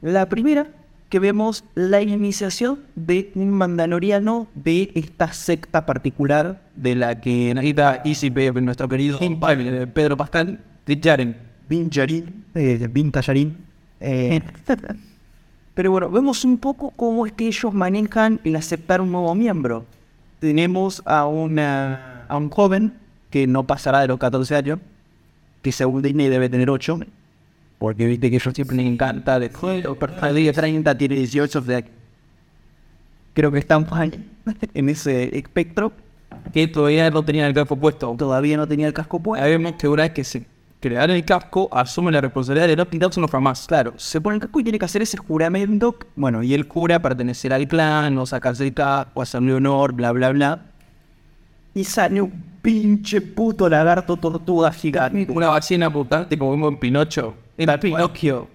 La 0.00 0.28
primera, 0.28 0.68
que 1.12 1.18
vemos 1.18 1.62
la 1.74 2.00
iniciación 2.00 2.78
de 2.94 3.32
un 3.34 3.50
mandaloriano 3.50 4.46
de 4.54 4.90
esta 4.94 5.30
secta 5.34 5.84
particular 5.84 6.62
De 6.74 6.94
la 6.94 7.20
que 7.20 7.52
necesita 7.52 8.00
Easy 8.06 8.30
Pepe, 8.30 8.62
nuestro 8.62 8.88
querido 8.88 9.18
Pedro 9.92 10.16
Pascal 10.16 10.60
de 10.86 10.98
Jaren. 10.98 11.36
Bin 11.68 11.90
Yarin, 11.90 12.46
eh, 12.54 12.88
Bin 12.90 13.12
Tallarín. 13.12 13.58
eh, 14.00 14.40
pero 15.74 15.90
bueno, 15.90 16.08
vemos 16.08 16.46
un 16.46 16.56
poco 16.56 16.92
cómo 16.96 17.26
es 17.26 17.32
que 17.32 17.46
ellos 17.46 17.74
manejan 17.74 18.40
el 18.42 18.56
aceptar 18.56 19.02
un 19.02 19.12
nuevo 19.12 19.34
miembro. 19.34 19.84
Tenemos 20.38 21.02
a, 21.04 21.26
una, 21.26 22.24
a 22.26 22.38
un 22.38 22.48
joven 22.48 22.94
que 23.28 23.46
no 23.46 23.66
pasará 23.66 24.00
de 24.00 24.08
los 24.08 24.18
14 24.18 24.56
años, 24.56 24.78
que 25.60 25.72
según 25.72 26.00
Disney 26.00 26.30
debe 26.30 26.48
tener 26.48 26.70
8, 26.70 27.00
porque 27.82 28.06
viste 28.06 28.30
que 28.30 28.36
ellos 28.36 28.54
siempre 28.54 28.76
les 28.76 28.86
encanta 28.86 29.40
de 29.40 29.50
los 29.82 29.98
personajes 29.98 30.34
de 30.36 30.52
30 30.52 30.96
tiene 30.96 31.16
18, 31.16 31.58
o 31.58 31.62
sea, 31.62 31.82
creo 33.34 33.50
que 33.50 33.58
están 33.58 33.84
en 34.74 34.88
ese 34.88 35.36
espectro. 35.36 35.92
Que 36.52 36.68
todavía 36.68 37.10
no 37.10 37.24
tenía 37.24 37.44
el 37.44 37.52
casco 37.52 37.74
puesto. 37.74 38.14
Todavía 38.16 38.56
no 38.56 38.68
tenía 38.68 38.86
el 38.86 38.92
casco 38.92 39.20
puesto. 39.20 39.44
Una 39.90 40.02
vez 40.04 40.12
que 40.12 40.22
se 40.22 40.46
crearon 40.78 41.16
el 41.16 41.24
casco, 41.24 41.68
asumen 41.72 42.14
la 42.14 42.20
responsabilidad 42.20 42.68
de 42.68 42.76
no 42.76 42.86
pintárselo 42.86 43.26
jamás. 43.26 43.66
Claro, 43.66 43.94
se 43.96 44.20
pone 44.20 44.36
el 44.36 44.42
casco 44.42 44.60
y 44.60 44.62
tiene 44.62 44.78
que 44.78 44.84
hacer 44.84 45.02
ese 45.02 45.16
juramento. 45.16 45.96
Bueno, 46.14 46.44
y 46.44 46.54
él 46.54 46.68
jura 46.68 47.02
pertenecer 47.02 47.52
al 47.52 47.66
clan, 47.66 48.14
no 48.14 48.26
sacarse 48.26 48.62
el 48.62 48.74
casco, 48.74 49.20
hacerle 49.20 49.54
honor, 49.54 49.92
bla, 49.92 50.12
bla, 50.12 50.30
bla. 50.30 50.62
Y 51.74 51.82
sale 51.82 52.22
un 52.22 52.44
pinche 52.62 53.20
puto 53.20 53.68
lagarto 53.68 54.16
tortuga 54.16 54.70
gigante. 54.70 55.26
Una 55.32 55.48
ballena 55.48 55.90
mutante 55.90 56.38
como 56.38 56.52
vimos 56.52 56.74
en 56.74 56.78
Pinocho. 56.78 57.34
En 57.62 57.80
Pinocchio. 57.80 58.48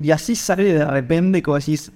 Y 0.00 0.10
así 0.10 0.36
sale 0.36 0.64
de 0.64 0.84
repente 0.84 1.42
como 1.42 1.58
decís, 1.58 1.90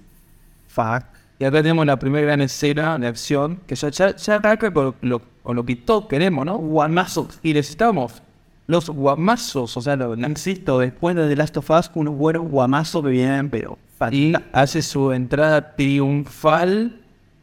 fuck. 0.67 1.03
Y 1.39 1.45
acá 1.45 1.57
tenemos 1.57 1.85
la 1.85 1.97
primera 1.97 2.25
gran 2.25 2.41
escena, 2.41 2.97
la 2.97 3.09
acción, 3.09 3.59
que 3.67 3.75
ya, 3.75 3.89
ya, 3.89 4.15
ya 4.15 4.35
arranca 4.35 4.71
con 4.71 4.95
lo, 5.01 5.21
con 5.41 5.55
lo 5.55 5.65
que 5.65 5.75
todos 5.75 6.05
queremos, 6.05 6.45
¿no? 6.45 6.57
Guamazos. 6.57 7.39
Y 7.41 7.53
necesitamos 7.53 8.21
los 8.67 8.89
guamazos, 8.89 9.75
o 9.75 9.81
sea, 9.81 9.95
lo, 9.95 10.15
Insisto, 10.15 10.79
después 10.79 11.15
de 11.15 11.27
The 11.27 11.35
Last 11.35 11.57
of 11.57 11.69
Us, 11.69 11.91
unos 11.95 12.15
buenos 12.15 12.47
guamazos 12.49 13.03
que 13.03 13.09
vienen, 13.09 13.49
pero 13.49 13.77
y 14.11 14.33
hace 14.51 14.81
su 14.81 15.11
entrada 15.11 15.75
triunfal 15.75 16.99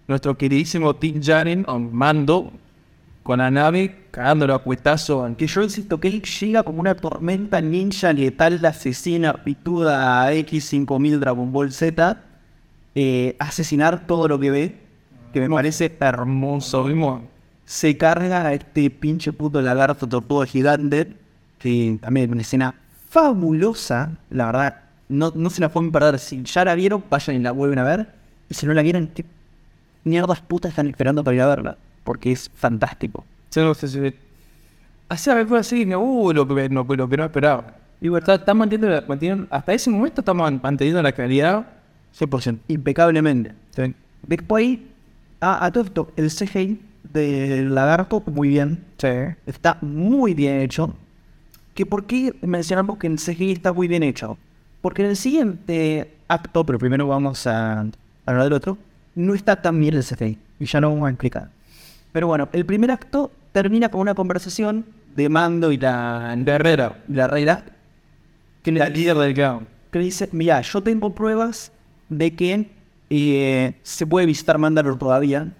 nuestro 0.08 0.36
queridísimo 0.36 0.94
Tim 0.94 1.22
Jaren 1.22 1.64
on 1.68 1.94
mando 1.94 2.52
con 3.22 3.38
la 3.38 3.50
nave 3.50 3.96
cagándolo 4.10 4.54
a 4.54 4.62
cuetazo. 4.62 5.28
Que 5.36 5.46
yo 5.46 5.62
insisto 5.62 6.00
que 6.00 6.08
él 6.08 6.22
llega 6.22 6.62
como 6.62 6.80
una 6.80 6.94
tormenta 6.94 7.60
ninja 7.60 8.12
letal, 8.12 8.60
la 8.60 8.70
asesina 8.70 9.44
pituda 9.44 10.24
a 10.24 10.32
X5000 10.32 11.18
Dragon 11.18 11.52
Ball 11.52 11.72
Z, 11.72 12.22
eh, 12.94 13.36
asesinar 13.38 14.06
todo 14.06 14.28
lo 14.28 14.38
que 14.38 14.50
ve, 14.50 14.76
que 15.32 15.40
me 15.40 15.48
parece 15.48 15.96
hermoso. 16.00 16.84
Vimos 16.84 17.22
Se 17.64 17.96
carga 17.96 18.46
a 18.46 18.52
este 18.52 18.90
pinche 18.90 19.32
puto 19.32 19.62
lagarto 19.62 20.08
tortudo 20.08 20.44
gigante, 20.44 21.16
que 21.58 21.98
también 22.00 22.26
es 22.26 22.32
una 22.32 22.42
escena 22.42 22.74
fabulosa, 23.08 24.16
la 24.30 24.46
verdad. 24.46 24.76
No, 25.08 25.32
no 25.34 25.50
se 25.50 25.60
la 25.60 25.68
pueden 25.68 25.90
perder. 25.90 26.18
Si 26.18 26.42
ya 26.44 26.64
la 26.64 26.74
vieron, 26.74 27.02
vayan 27.10 27.36
y 27.36 27.38
la 27.40 27.52
vuelven 27.52 27.78
a 27.78 27.84
ver. 27.84 28.08
Y 28.48 28.54
si 28.54 28.66
no 28.66 28.74
la 28.74 28.82
vieron, 28.82 29.08
¿qué 29.08 29.24
mierdas 30.04 30.40
putas 30.40 30.70
están 30.70 30.88
esperando 30.88 31.22
para 31.22 31.34
ir 31.34 31.42
a 31.42 31.46
verla? 31.46 31.76
Porque 32.04 32.32
es 32.32 32.50
fantástico. 32.54 33.24
Yo 33.52 33.64
no 33.64 33.74
sé 33.74 33.88
si. 33.88 34.14
A 35.08 35.16
fue 35.46 35.58
así, 35.58 35.84
no, 35.84 35.98
uh, 36.00 36.32
lo, 36.32 36.46
que- 36.46 36.68
lo, 36.68 36.84
lo 36.84 37.08
que 37.08 37.16
no 37.16 37.24
esperaba. 37.24 37.74
Y 38.00 38.08
verdad, 38.08 38.36
está 38.36 38.54
manteniendo, 38.54 38.88
la- 38.94 39.06
manteniendo- 39.06 39.46
hasta 39.50 39.72
ese 39.74 39.90
momento 39.90 40.20
estamos 40.20 40.52
manteniendo 40.62 41.02
la 41.02 41.12
calidad 41.12 41.66
100%. 42.18 42.58
Impecablemente. 42.68 43.52
Después, 44.26 44.78
a, 45.40 45.64
a 45.64 45.72
todo 45.72 45.84
esto, 45.84 46.12
el 46.16 46.30
CGI 46.30 46.80
del 47.12 47.74
lagarto, 47.74 48.22
muy 48.26 48.48
bien. 48.50 48.84
Sí. 48.98 49.08
Está 49.46 49.78
muy 49.80 50.34
bien 50.34 50.60
hecho. 50.60 50.94
¿Que 51.74 51.86
¿Por 51.86 52.04
qué 52.04 52.34
mencionamos 52.42 52.98
que 52.98 53.06
el 53.08 53.16
CGI 53.16 53.52
está 53.52 53.72
muy 53.72 53.88
bien 53.88 54.02
hecho? 54.02 54.38
Porque 54.82 55.02
en 55.02 55.08
el 55.10 55.16
siguiente 55.16 56.12
acto, 56.28 56.64
pero 56.64 56.78
primero 56.78 57.06
vamos 57.08 57.46
a 57.46 57.80
hablar 58.26 58.44
del 58.44 58.52
otro, 58.52 58.78
no 59.14 59.34
está 59.34 59.60
tan 59.60 59.78
bien 59.80 59.94
el 59.94 60.04
CGI. 60.04 60.38
Y 60.60 60.64
ya 60.66 60.80
lo 60.80 60.90
vamos 60.90 61.06
a 61.06 61.10
explicar. 61.10 61.48
Pero 62.12 62.26
bueno, 62.28 62.48
el 62.52 62.64
primer 62.64 62.90
acto 62.90 63.30
termina 63.52 63.88
con 63.88 64.00
una 64.00 64.14
conversación 64.14 64.84
de 65.14 65.28
Mando 65.28 65.72
y 65.72 65.76
la, 65.76 66.34
Guerrera, 66.38 67.02
y 67.08 67.14
la 67.14 67.26
reina 67.26 67.64
que 68.62 68.72
le, 68.72 68.80
la 68.80 68.88
líder 68.88 69.16
del 69.16 69.34
clan. 69.34 69.66
que 69.90 69.98
le 69.98 70.04
dice, 70.06 70.28
mira, 70.32 70.60
yo 70.60 70.82
tengo 70.82 71.14
pruebas 71.14 71.72
de 72.08 72.34
que 72.34 72.70
eh, 73.10 73.74
se 73.82 74.06
puede 74.06 74.26
visitar 74.26 74.58
Mandalor 74.58 74.98
todavía. 74.98 75.52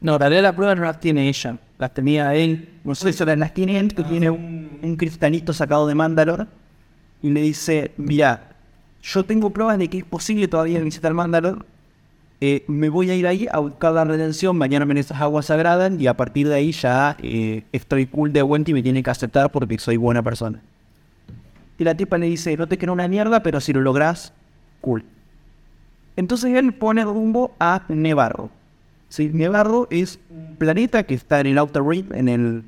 No, 0.00 0.14
en 0.14 0.20
realidad 0.20 0.42
la 0.42 0.56
prueba 0.56 0.74
no 0.74 0.84
las 0.84 1.00
tiene 1.00 1.28
ella, 1.28 1.58
las 1.78 1.92
tenía 1.92 2.34
él. 2.34 2.68
No 2.84 2.94
sé 2.94 3.12
si 3.12 3.24
las 3.24 3.54
tiene 3.54 3.78
él, 3.78 3.94
que 3.94 4.02
tiene 4.04 4.30
un, 4.30 4.78
un 4.82 4.96
cristalito 4.96 5.52
sacado 5.52 5.86
de 5.86 5.94
Mandalor. 5.94 6.46
Y 7.22 7.30
le 7.30 7.42
dice, 7.42 7.92
mira, 7.96 8.50
yo 9.02 9.24
tengo 9.24 9.50
pruebas 9.50 9.78
de 9.78 9.88
que 9.88 9.98
es 9.98 10.04
posible 10.04 10.48
todavía 10.48 10.80
visitar 10.80 11.12
Mandalor. 11.12 11.66
Eh, 12.42 12.64
me 12.68 12.88
voy 12.88 13.10
a 13.10 13.14
ir 13.14 13.26
ahí 13.26 13.46
a 13.52 13.58
buscar 13.58 13.92
la 13.92 14.04
redención, 14.04 14.58
bañarme 14.58 14.92
en 14.92 14.98
esas 14.98 15.20
aguas 15.20 15.46
sagradas 15.46 15.92
y 15.98 16.06
a 16.06 16.16
partir 16.16 16.48
de 16.48 16.54
ahí 16.54 16.72
ya 16.72 17.16
eh, 17.22 17.64
estoy 17.70 18.06
cool 18.06 18.32
de 18.32 18.40
vuelta 18.40 18.70
y 18.70 18.74
me 18.74 18.82
tiene 18.82 19.02
que 19.02 19.10
aceptar 19.10 19.52
porque 19.52 19.78
soy 19.78 19.98
buena 19.98 20.22
persona. 20.22 20.60
Y 21.78 21.84
la 21.84 21.94
tipa 21.94 22.16
le 22.16 22.26
dice, 22.26 22.56
no 22.56 22.66
te 22.66 22.78
quiero 22.78 22.94
una 22.94 23.08
mierda, 23.08 23.42
pero 23.42 23.60
si 23.60 23.74
lo 23.74 23.82
logras, 23.82 24.32
cool. 24.80 25.04
Entonces 26.16 26.54
él 26.54 26.72
pone 26.72 27.04
rumbo 27.04 27.54
a 27.58 27.82
Nevarro. 27.88 28.50
Sí, 29.10 29.30
Nevarro 29.32 29.86
es 29.90 30.18
un 30.30 30.56
planeta 30.56 31.02
que 31.02 31.14
está 31.14 31.40
en 31.40 31.48
el 31.48 31.58
Outer 31.58 31.82
Rim, 31.82 32.06
en 32.12 32.28
el 32.28 32.64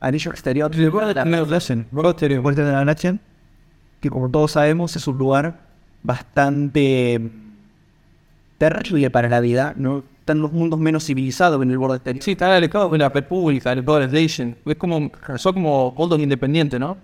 anillo 0.00 0.30
exterior 0.30 0.70
de 0.70 1.14
la 1.14 2.84
que 4.00 4.10
como 4.10 4.28
todos 4.28 4.52
sabemos 4.52 4.94
es 4.96 5.06
un 5.06 5.18
lugar 5.18 5.60
bastante 6.02 7.30
terrible 8.58 9.10
para 9.10 9.28
la 9.28 9.40
vida, 9.40 9.72
¿no? 9.76 10.02
Están 10.20 10.40
los 10.40 10.52
mundos 10.52 10.78
menos 10.78 11.04
civilizados 11.06 11.62
en 11.62 11.70
el 11.70 11.78
borde 11.78 11.96
exterior. 11.96 12.22
Sí, 12.22 12.32
está 12.32 12.54
alejado 12.54 12.88
de 12.90 12.98
la 12.98 13.08
República, 13.08 13.74
del 13.74 13.84
Power 13.84 14.02
Station. 14.14 14.56
Es 14.66 14.76
como, 14.76 15.10
son 15.36 15.54
como 15.54 15.92
Golden 15.92 16.20
Independiente, 16.20 16.78
¿no? 16.78 16.96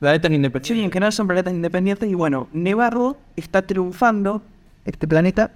Planetas 0.00 0.30
Sí, 0.30 0.34
independientes. 0.34 0.84
en 0.84 0.90
general 0.90 1.12
son 1.12 1.26
planetas 1.28 1.52
independientes 1.54 2.10
y 2.10 2.14
bueno, 2.14 2.48
Nevarro 2.52 3.16
está 3.36 3.62
triunfando, 3.62 4.42
este 4.84 5.06
planeta, 5.06 5.52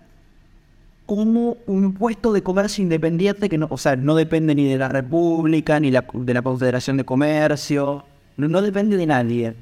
como 1.04 1.56
un 1.66 1.94
puesto 1.94 2.32
de 2.32 2.42
comercio 2.42 2.82
independiente 2.82 3.48
que 3.48 3.58
no, 3.58 3.66
o 3.70 3.78
sea, 3.78 3.96
no 3.96 4.14
depende 4.14 4.54
ni 4.54 4.68
de 4.68 4.76
la 4.78 4.88
República, 4.88 5.78
ni 5.80 5.90
la- 5.90 6.04
de 6.12 6.34
la 6.34 6.42
Confederación 6.42 6.96
de 6.96 7.04
Comercio, 7.04 8.04
no, 8.36 8.48
no 8.48 8.60
depende 8.62 8.96
de 8.96 9.06
nadie. 9.06 9.54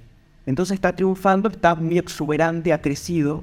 Entonces 0.47 0.75
está 0.75 0.95
triunfando, 0.95 1.49
está 1.49 1.75
muy 1.75 1.97
exuberante, 1.99 2.73
ha 2.73 2.81
crecido. 2.83 3.43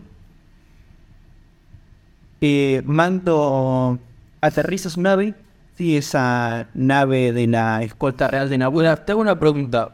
Eh, 2.41 2.81
Mando 2.85 3.99
aterriza 4.41 4.89
su 4.89 4.99
nave, 4.99 5.35
sí, 5.77 5.95
esa 5.95 6.67
nave 6.73 7.31
de 7.31 7.47
la 7.47 7.83
escolta 7.83 8.27
real 8.27 8.49
de 8.49 8.57
Naboo. 8.57 8.81
Bueno, 8.81 8.97
te 8.97 9.11
hago 9.11 9.21
una 9.21 9.39
pregunta. 9.39 9.91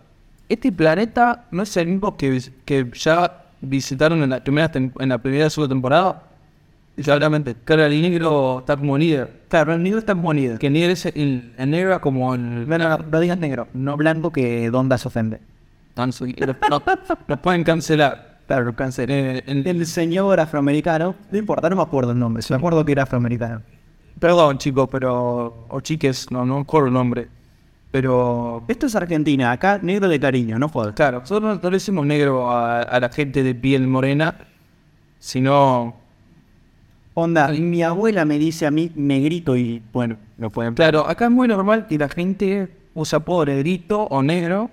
¿Este 0.48 0.72
planeta 0.72 1.46
no 1.52 1.64
es 1.64 1.76
el 1.76 1.88
mismo 1.88 2.16
que, 2.16 2.42
que 2.64 2.90
ya 2.94 3.44
visitaron 3.60 4.24
en 4.24 4.30
la 4.30 4.42
primera, 4.42 4.72
en 4.74 5.10
la 5.10 5.18
primera 5.18 5.50
segunda 5.50 5.74
temporada? 5.74 6.24
Claramente. 7.04 7.56
Claro, 7.64 7.84
el 7.86 8.02
negro 8.02 8.60
está 8.60 8.78
como 8.78 8.98
líder. 8.98 9.42
Claro, 9.50 9.74
el 9.74 9.84
negro 9.84 10.00
está 10.00 10.16
como 10.16 10.34
líder. 10.34 10.58
Que 10.58 10.68
el 10.68 10.74
negro 10.74 10.94
es 10.94 11.06
el, 11.06 11.54
el 11.58 11.70
negro 11.70 12.00
como 12.02 12.34
el... 12.34 12.66
Bueno, 12.66 12.98
no 12.98 13.20
digas 13.20 13.38
negro, 13.38 13.68
no 13.74 13.98
blanco 13.98 14.32
que 14.32 14.70
Donda 14.72 14.98
se 14.98 15.10
ofende. 15.10 15.40
Nos 15.96 17.40
pueden 17.42 17.64
cancelar. 17.64 18.27
Claro, 18.48 18.76
cáncer. 18.76 19.12
Eh, 19.12 19.44
el- 19.46 19.68
El 19.68 19.86
señor 19.86 20.40
afroamericano, 20.40 21.16
no 21.32 21.38
importa, 21.38 21.70
no 21.70 21.76
me 21.76 21.82
acuerdo 21.82 22.12
el 22.14 22.20
nombre, 22.20 22.42
me 22.50 22.56
acuerdo 22.56 22.84
que 22.86 22.94
era 22.94 23.04
afroamericano. 23.04 23.62
perdón, 24.20 24.58
chicos, 24.58 24.90
pero... 24.92 25.66
O 25.70 25.80
chiques, 25.82 26.32
no, 26.32 26.44
no 26.46 26.56
me 26.56 26.62
acuerdo 26.62 26.88
el 26.88 26.94
nombre. 26.94 27.28
Pero... 27.92 28.64
Esto 28.68 28.88
es 28.88 28.96
Argentina, 28.96 29.52
acá 29.52 29.80
negro 29.82 30.08
de 30.08 30.20
cariño, 30.20 30.58
no 30.58 30.70
jodas. 30.70 30.96
Claro, 30.96 31.20
nosotros 31.20 31.60
no 31.62 31.70
le 31.70 31.76
decimos 31.76 32.04
negro 32.06 32.50
a, 32.50 32.82
a 32.82 33.00
la 33.00 33.10
gente 33.10 33.44
de 33.44 33.54
piel 33.54 33.86
morena, 33.88 34.36
sino... 35.20 35.96
Onda, 37.14 37.50
mi 37.50 37.82
abuela 37.84 38.26
me 38.26 38.38
dice 38.40 38.66
a 38.66 38.72
mí 38.72 38.92
negrito 38.96 39.56
y 39.58 39.82
bueno, 39.92 40.18
No 40.38 40.50
pueden. 40.52 40.74
Claro, 40.76 41.08
acá 41.08 41.26
es 41.26 41.32
muy 41.32 41.48
normal 41.48 41.88
que 41.88 41.98
la 41.98 42.10
gente 42.10 42.70
usa 42.94 43.18
apodo 43.18 43.46
negrito 43.46 44.04
o 44.04 44.22
negro, 44.24 44.70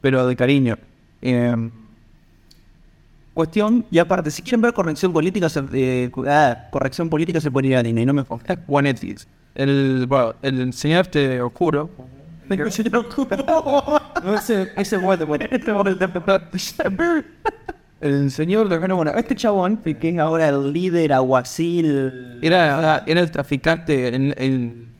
pero 0.00 0.26
de 0.26 0.36
cariño. 0.36 0.76
Eh, 1.22 1.70
cuestión, 3.38 3.84
y 3.88 3.98
aparte, 3.98 4.32
si 4.32 4.42
quieren 4.42 4.60
ver 4.62 4.72
corrección 4.72 5.12
política, 5.12 5.48
se, 5.48 5.62
eh, 5.72 6.10
ah, 6.26 6.66
corrección 6.72 7.08
política 7.08 7.40
se 7.40 7.52
puede 7.52 7.68
ir 7.68 7.76
a 7.76 7.84
Disney, 7.84 8.04
no 8.04 8.12
me 8.12 8.24
jodas. 8.24 8.58
Juanetis. 8.66 9.28
El, 9.54 10.06
bueno, 10.08 10.34
el 10.42 10.72
señor 10.72 11.02
este 11.02 11.40
oscuro. 11.40 11.88
No, 14.24 14.34
ese, 14.34 14.70
ese 14.76 14.96
bueno, 14.96 15.26
bueno. 15.26 15.44
El 18.00 18.30
señor 18.30 18.68
de 18.68 18.78
Bueno, 18.78 19.12
este 19.16 19.36
chabón, 19.36 19.76
que 19.76 20.08
es 20.08 20.18
ahora 20.18 20.48
el 20.48 20.72
líder 20.72 21.12
aguacil. 21.12 22.38
era, 22.42 23.04
era 23.06 23.20
el 23.20 23.30
traficante, 23.30 24.10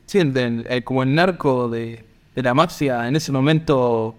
sí, 0.05 0.19
el- 0.19 0.37
el- 0.37 0.65
el- 0.69 0.83
como 0.85 1.03
el 1.03 1.13
narco 1.13 1.67
de, 1.69 2.05
de 2.35 2.43
la 2.43 2.53
mafia 2.53 3.07
en 3.07 3.15
ese 3.17 3.31
momento 3.31 4.15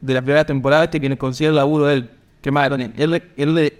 de 0.00 0.12
la 0.14 0.20
primera 0.20 0.44
temporada, 0.44 0.84
este 0.84 1.00
quien 1.00 1.16
consiguió 1.16 1.50
el 1.50 1.56
laburo 1.56 1.86
de 1.86 1.94
él. 1.94 2.10
Que 2.44 2.50
más, 2.50 2.70
él, 2.70 3.10
le- 3.10 3.22
él 3.38 3.54
le 3.54 3.72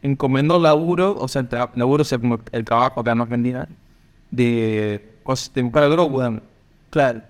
encomendó 0.00 0.56
el 0.56 0.62
laburo, 0.62 1.14
o 1.18 1.28
sea, 1.28 1.42
el 1.42 1.48
tra- 1.50 1.68
laburo, 1.74 2.04
sea, 2.04 2.18
como 2.18 2.40
el 2.52 2.64
trabajo 2.64 3.04
que 3.04 3.14
nos 3.14 3.28
vendía, 3.28 3.68
de, 4.30 5.02
de 5.54 5.62
droga, 5.62 6.04
weón. 6.04 6.42
Claro. 6.88 7.20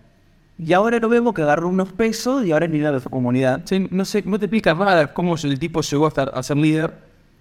Y 0.57 0.73
ahora 0.73 1.01
lo 1.01 1.09
vemos 1.09 1.35
que 1.35 1.43
agarró 1.43 1.69
unos 1.69 1.93
pesos 1.93 2.47
y 2.47 2.53
ahora 2.53 2.67
es 2.67 2.71
líder 2.71 2.93
de 2.95 3.01
su 3.01 3.11
comunidad. 3.11 3.63
Sí, 3.65 3.89
no 3.91 4.05
sé, 4.05 4.23
no 4.25 4.39
te 4.39 4.45
explica 4.45 4.73
nada 4.73 5.13
cómo 5.13 5.35
el 5.35 5.59
tipo 5.59 5.81
llegó 5.81 6.05
a, 6.05 6.09
estar, 6.09 6.31
a 6.33 6.43
ser 6.45 6.57
líder, 6.57 6.95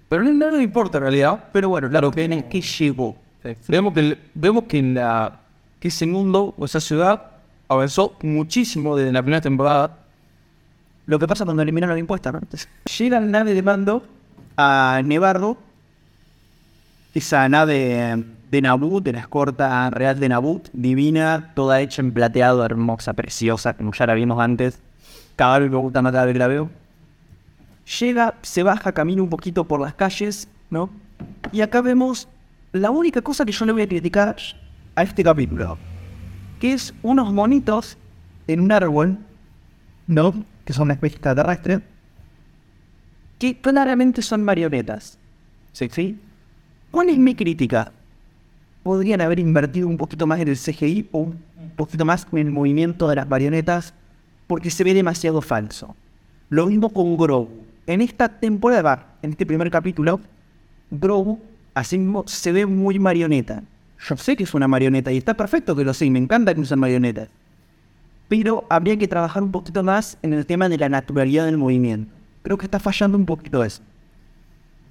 pero 0.09 0.23
no, 0.23 0.31
no 0.33 0.49
le 0.57 0.63
importa 0.63 0.97
en 0.97 1.03
realidad. 1.03 1.43
Pero 1.51 1.69
bueno, 1.69 1.89
claro, 1.91 2.09
que 2.09 2.23
en 2.23 2.33
el 2.33 2.43
que 2.45 2.61
llegó. 2.61 3.15
Sí. 3.43 3.51
Vemos 3.67 3.93
que, 3.93 3.99
el- 3.99 4.17
vemos 4.33 4.63
que, 4.63 4.79
en 4.79 4.95
la, 4.95 5.41
que 5.79 5.89
ese 5.89 6.07
mundo 6.07 6.55
o 6.57 6.65
esa 6.65 6.79
ciudad 6.79 7.21
avanzó 7.67 8.15
muchísimo 8.23 8.95
desde 8.95 9.11
la 9.11 9.21
primera 9.21 9.41
temporada. 9.41 9.95
Lo 11.07 11.19
que 11.19 11.27
pasa 11.27 11.45
cuando 11.45 11.63
eliminan 11.63 11.89
los 11.89 11.97
impuestos, 11.97 12.33
¿no? 12.33 12.41
Llega 12.97 13.19
la 13.19 13.25
nave 13.25 13.53
de 13.53 13.63
mando 13.63 14.05
a 14.57 15.01
Nevarro, 15.03 15.57
esa 17.13 17.47
nave 17.47 18.23
de 18.51 18.61
Naboo, 18.61 18.99
de 18.99 19.13
la 19.13 19.19
escorta 19.19 19.89
real 19.89 20.19
de 20.19 20.29
Naboo, 20.29 20.61
divina, 20.73 21.53
toda 21.55 21.79
hecha 21.79 22.01
en 22.01 22.11
plateado, 22.11 22.63
hermosa, 22.65 23.13
preciosa, 23.13 23.73
como 23.73 23.93
ya 23.93 24.05
la 24.05 24.13
vimos 24.15 24.39
antes. 24.39 24.79
Cada 25.37 25.59
vez 25.59 25.71
me 25.71 25.77
gusta 25.77 26.01
más 26.01 26.11
cada 26.11 26.25
vez 26.25 26.33
que 26.33 26.39
la 26.39 26.47
veo. 26.47 26.69
llega, 27.99 28.35
se 28.41 28.63
baja, 28.63 28.91
camina 28.91 29.21
un 29.23 29.29
poquito 29.29 29.63
por 29.63 29.79
las 29.79 29.93
calles, 29.93 30.49
¿no? 30.69 30.89
Y 31.53 31.61
acá 31.61 31.81
vemos 31.81 32.27
la 32.73 32.91
única 32.91 33.21
cosa 33.21 33.45
que 33.45 33.53
yo 33.53 33.65
le 33.65 33.71
voy 33.71 33.83
a 33.83 33.87
criticar 33.87 34.35
a 34.95 35.03
este 35.03 35.23
capítulo, 35.23 35.77
que 36.59 36.73
es 36.73 36.93
unos 37.01 37.31
monitos 37.31 37.97
en 38.47 38.59
un 38.59 38.71
árbol, 38.73 39.17
¿no? 40.07 40.33
Que 40.67 40.73
son 40.73 40.83
una 40.83 40.95
especie 40.95 41.15
extraterrestre, 41.15 41.79
que 43.39 43.57
claramente 43.57 44.21
son 44.21 44.43
marionetas. 44.43 45.17
¿Sí? 45.71 45.87
¿Sí? 45.89 46.19
¿Cuál 46.91 47.07
es 47.07 47.17
mi 47.17 47.35
crítica? 47.35 47.93
Podrían 48.83 49.21
haber 49.21 49.39
invertido 49.39 49.87
un 49.87 49.95
poquito 49.95 50.27
más 50.27 50.41
en 50.41 50.49
el 50.49 50.57
CGI 50.57 51.07
o 51.13 51.19
un 51.19 51.71
poquito 51.77 52.03
más 52.03 52.27
en 52.33 52.39
el 52.39 52.51
movimiento 52.51 53.07
de 53.07 53.15
las 53.15 53.29
marionetas 53.29 53.93
porque 54.45 54.69
se 54.69 54.83
ve 54.83 54.93
demasiado 54.93 55.41
falso. 55.41 55.95
Lo 56.49 56.67
mismo 56.67 56.89
con 56.89 57.15
Grogu. 57.15 57.63
En 57.85 58.01
esta 58.01 58.27
temporada, 58.27 59.15
en 59.21 59.31
este 59.31 59.45
primer 59.45 59.71
capítulo, 59.71 60.19
Grogu 60.91 61.39
así 61.75 61.97
mismo 61.97 62.25
se 62.27 62.51
ve 62.51 62.65
muy 62.65 62.99
marioneta. 62.99 63.63
Yo 64.05 64.17
sé 64.17 64.35
que 64.35 64.43
es 64.43 64.53
una 64.53 64.67
marioneta 64.67 65.13
y 65.13 65.17
está 65.17 65.33
perfecto 65.33 65.77
que 65.77 65.85
lo 65.85 65.93
sé, 65.93 66.07
y 66.07 66.09
me 66.09 66.19
encanta 66.19 66.53
que 66.53 66.59
usen 66.59 66.79
marionetas. 66.79 67.29
Pero 68.27 68.65
habría 68.69 68.97
que 68.97 69.07
trabajar 69.07 69.43
un 69.43 69.51
poquito 69.51 69.83
más 69.83 70.17
en 70.21 70.33
el 70.33 70.45
tema 70.45 70.67
de 70.69 70.77
la 70.77 70.89
naturalidad 70.89 71.45
del 71.45 71.57
movimiento. 71.57 72.13
Creo 72.43 72.57
que 72.57 72.65
está 72.65 72.79
fallando 72.79 73.17
un 73.17 73.25
poquito 73.25 73.63
eso. 73.63 73.81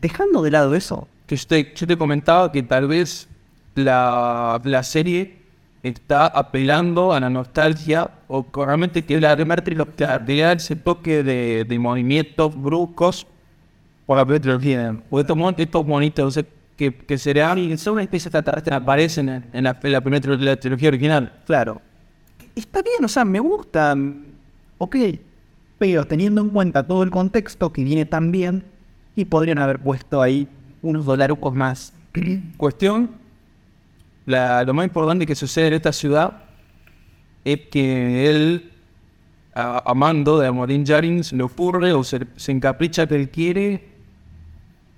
Dejando 0.00 0.42
de 0.42 0.50
lado 0.50 0.74
eso, 0.74 1.08
Que 1.26 1.36
yo 1.36 1.46
te, 1.46 1.72
yo 1.74 1.86
te 1.86 1.96
comentaba 1.96 2.52
que 2.52 2.62
tal 2.62 2.86
vez 2.86 3.28
la, 3.74 4.60
la 4.64 4.82
serie 4.82 5.38
está 5.82 6.26
apelando 6.26 7.12
a 7.12 7.20
la 7.20 7.30
nostalgia 7.30 8.10
o 8.28 8.44
realmente 8.54 9.04
que 9.04 9.20
la 9.20 9.34
primera 9.36 9.62
trilogía 9.62 10.18
le 10.18 10.38
da 10.38 10.52
ese 10.52 10.76
toque 10.76 11.22
de, 11.22 11.64
de 11.64 11.78
movimientos 11.78 12.60
bruscos 12.60 13.26
por 14.06 14.16
la 14.16 14.40
trilogía. 14.40 14.96
O 15.10 15.20
estos, 15.20 15.36
estos 15.56 15.86
monitos 15.86 16.40
que, 16.76 16.94
que 16.94 17.18
serán 17.18 17.58
y 17.58 17.76
son 17.76 17.94
una 17.94 18.02
especie 18.02 18.30
de 18.30 18.38
extraterrestre 18.38 18.74
aparecen 18.74 19.28
en, 19.28 19.44
en 19.52 19.64
la, 19.64 19.78
en 19.82 19.92
la 19.92 20.00
primera 20.00 20.56
trilogía 20.56 20.88
original. 20.88 21.32
claro. 21.46 21.80
Está 22.56 22.82
bien, 22.82 23.04
o 23.04 23.08
sea, 23.08 23.24
me 23.24 23.38
gusta. 23.38 23.96
Ok. 24.78 24.96
Pero 25.78 26.04
teniendo 26.06 26.40
en 26.40 26.48
cuenta 26.50 26.86
todo 26.86 27.02
el 27.04 27.10
contexto 27.10 27.72
que 27.72 27.84
viene 27.84 28.04
tan 28.06 28.32
bien, 28.32 28.64
y 29.14 29.24
podrían 29.24 29.58
haber 29.58 29.78
puesto 29.78 30.20
ahí 30.22 30.48
unos 30.82 31.04
dolarucos 31.06 31.54
más. 31.54 31.92
Cuestión, 32.56 33.10
la- 34.26 34.62
lo 34.64 34.74
más 34.74 34.86
importante 34.86 35.26
que 35.26 35.34
sucede 35.34 35.68
en 35.68 35.74
esta 35.74 35.92
ciudad 35.92 36.44
es 37.44 37.60
que 37.70 38.28
él, 38.28 38.70
a, 39.54 39.82
a 39.90 40.12
de 40.12 40.46
Amorin 40.46 40.84
Jarin, 40.86 41.24
se 41.24 41.36
le 41.36 41.42
ocurre 41.42 41.92
o 41.92 42.04
se, 42.04 42.26
se 42.36 42.52
encapricha 42.52 43.06
que 43.06 43.16
él 43.16 43.30
quiere 43.30 43.84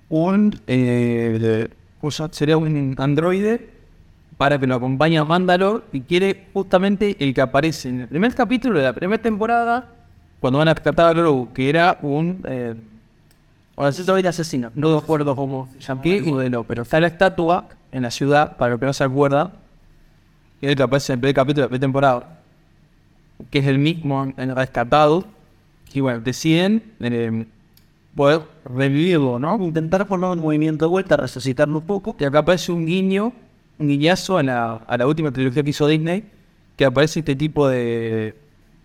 un, 0.08 0.58
eh, 0.66 1.38
de- 1.40 1.70
o 2.00 2.10
sea, 2.10 2.28
sería 2.32 2.56
un 2.56 2.94
androide 2.98 3.70
para 4.38 4.58
que 4.58 4.66
lo 4.66 4.76
acompañe 4.76 5.18
a 5.18 5.24
Mandalor 5.24 5.84
y 5.92 6.00
quiere 6.00 6.46
justamente 6.54 7.16
el 7.18 7.34
que 7.34 7.40
aparece 7.42 7.90
en 7.90 8.00
el 8.02 8.08
primer 8.08 8.34
capítulo 8.34 8.78
de 8.78 8.84
la 8.84 8.92
primera 8.94 9.20
temporada 9.20 9.88
cuando 10.40 10.58
van 10.60 10.68
a 10.68 10.74
rescatar 10.74 11.06
a 11.06 11.12
Grogu, 11.12 11.52
que 11.52 11.68
era 11.68 11.98
un... 12.00 12.42
Eh, 12.48 12.74
Ahora 13.78 13.92
sí 13.92 14.02
el 14.04 14.26
asesino. 14.26 14.72
No 14.74 14.90
me 14.90 14.98
acuerdo 14.98 15.36
cómo 15.36 15.68
se 15.78 15.86
llama 15.86 16.02
el 16.02 16.24
modelo, 16.24 16.64
pero 16.64 16.82
está 16.82 16.98
la 16.98 17.06
estatua 17.06 17.68
en 17.92 18.02
la 18.02 18.10
ciudad, 18.10 18.56
para 18.56 18.74
el 18.74 18.80
que 18.80 18.86
no 18.86 18.92
se 18.92 19.04
acuerda, 19.04 19.52
que 20.58 20.66
es 20.66 20.70
el 20.70 20.76
que 20.76 20.82
aparece 20.82 21.12
en 21.12 21.18
el 21.18 21.20
primer 21.20 21.34
capítulo 21.36 21.60
de 21.60 21.66
la 21.66 21.68
primera 21.68 21.80
temporada, 21.80 22.40
que 23.52 23.60
es 23.60 23.66
el 23.68 23.78
mismo 23.78 24.32
en 24.36 24.56
rescatado, 24.56 25.26
y 25.94 26.00
bueno, 26.00 26.18
deciden 26.18 26.92
eh, 26.98 27.46
poder 28.16 28.40
revivirlo, 28.64 29.38
¿no? 29.38 29.54
Intentar 29.62 30.04
formar 30.08 30.32
un 30.32 30.40
movimiento 30.40 30.86
de 30.86 30.90
vuelta, 30.90 31.16
resucitarlo 31.16 31.78
un 31.78 31.86
poco. 31.86 32.16
Y 32.18 32.24
acá 32.24 32.40
aparece 32.40 32.72
un 32.72 32.84
guiño, 32.84 33.32
un 33.78 33.88
guiñazo 33.88 34.38
a 34.38 34.42
la, 34.42 34.74
a 34.74 34.96
la 34.96 35.06
última 35.06 35.30
trilogía 35.32 35.62
que 35.62 35.70
hizo 35.70 35.86
Disney, 35.86 36.24
que 36.76 36.84
aparece 36.84 37.20
este 37.20 37.36
tipo 37.36 37.68
de, 37.68 38.34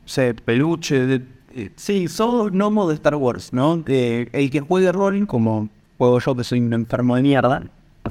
no 0.01 0.08
sé, 0.08 0.34
peluche, 0.34 1.06
de, 1.06 1.21
eh, 1.56 1.71
Sí, 1.75 2.08
son 2.08 2.51
gnomos 2.51 2.89
de 2.89 2.95
Star 2.95 3.15
Wars, 3.15 3.53
¿no? 3.53 3.84
El 3.86 4.49
que 4.51 4.60
juegue 4.60 4.91
rol, 4.91 5.27
como 5.27 5.69
juego 5.97 6.19
yo 6.19 6.36
que 6.36 6.43
soy 6.43 6.60
un 6.60 6.73
enfermo 6.73 7.15
de 7.15 7.21
mierda, 7.21 7.63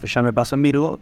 ya 0.03 0.23
me 0.23 0.33
paso 0.33 0.55
en 0.55 0.63
Virgo, 0.63 1.01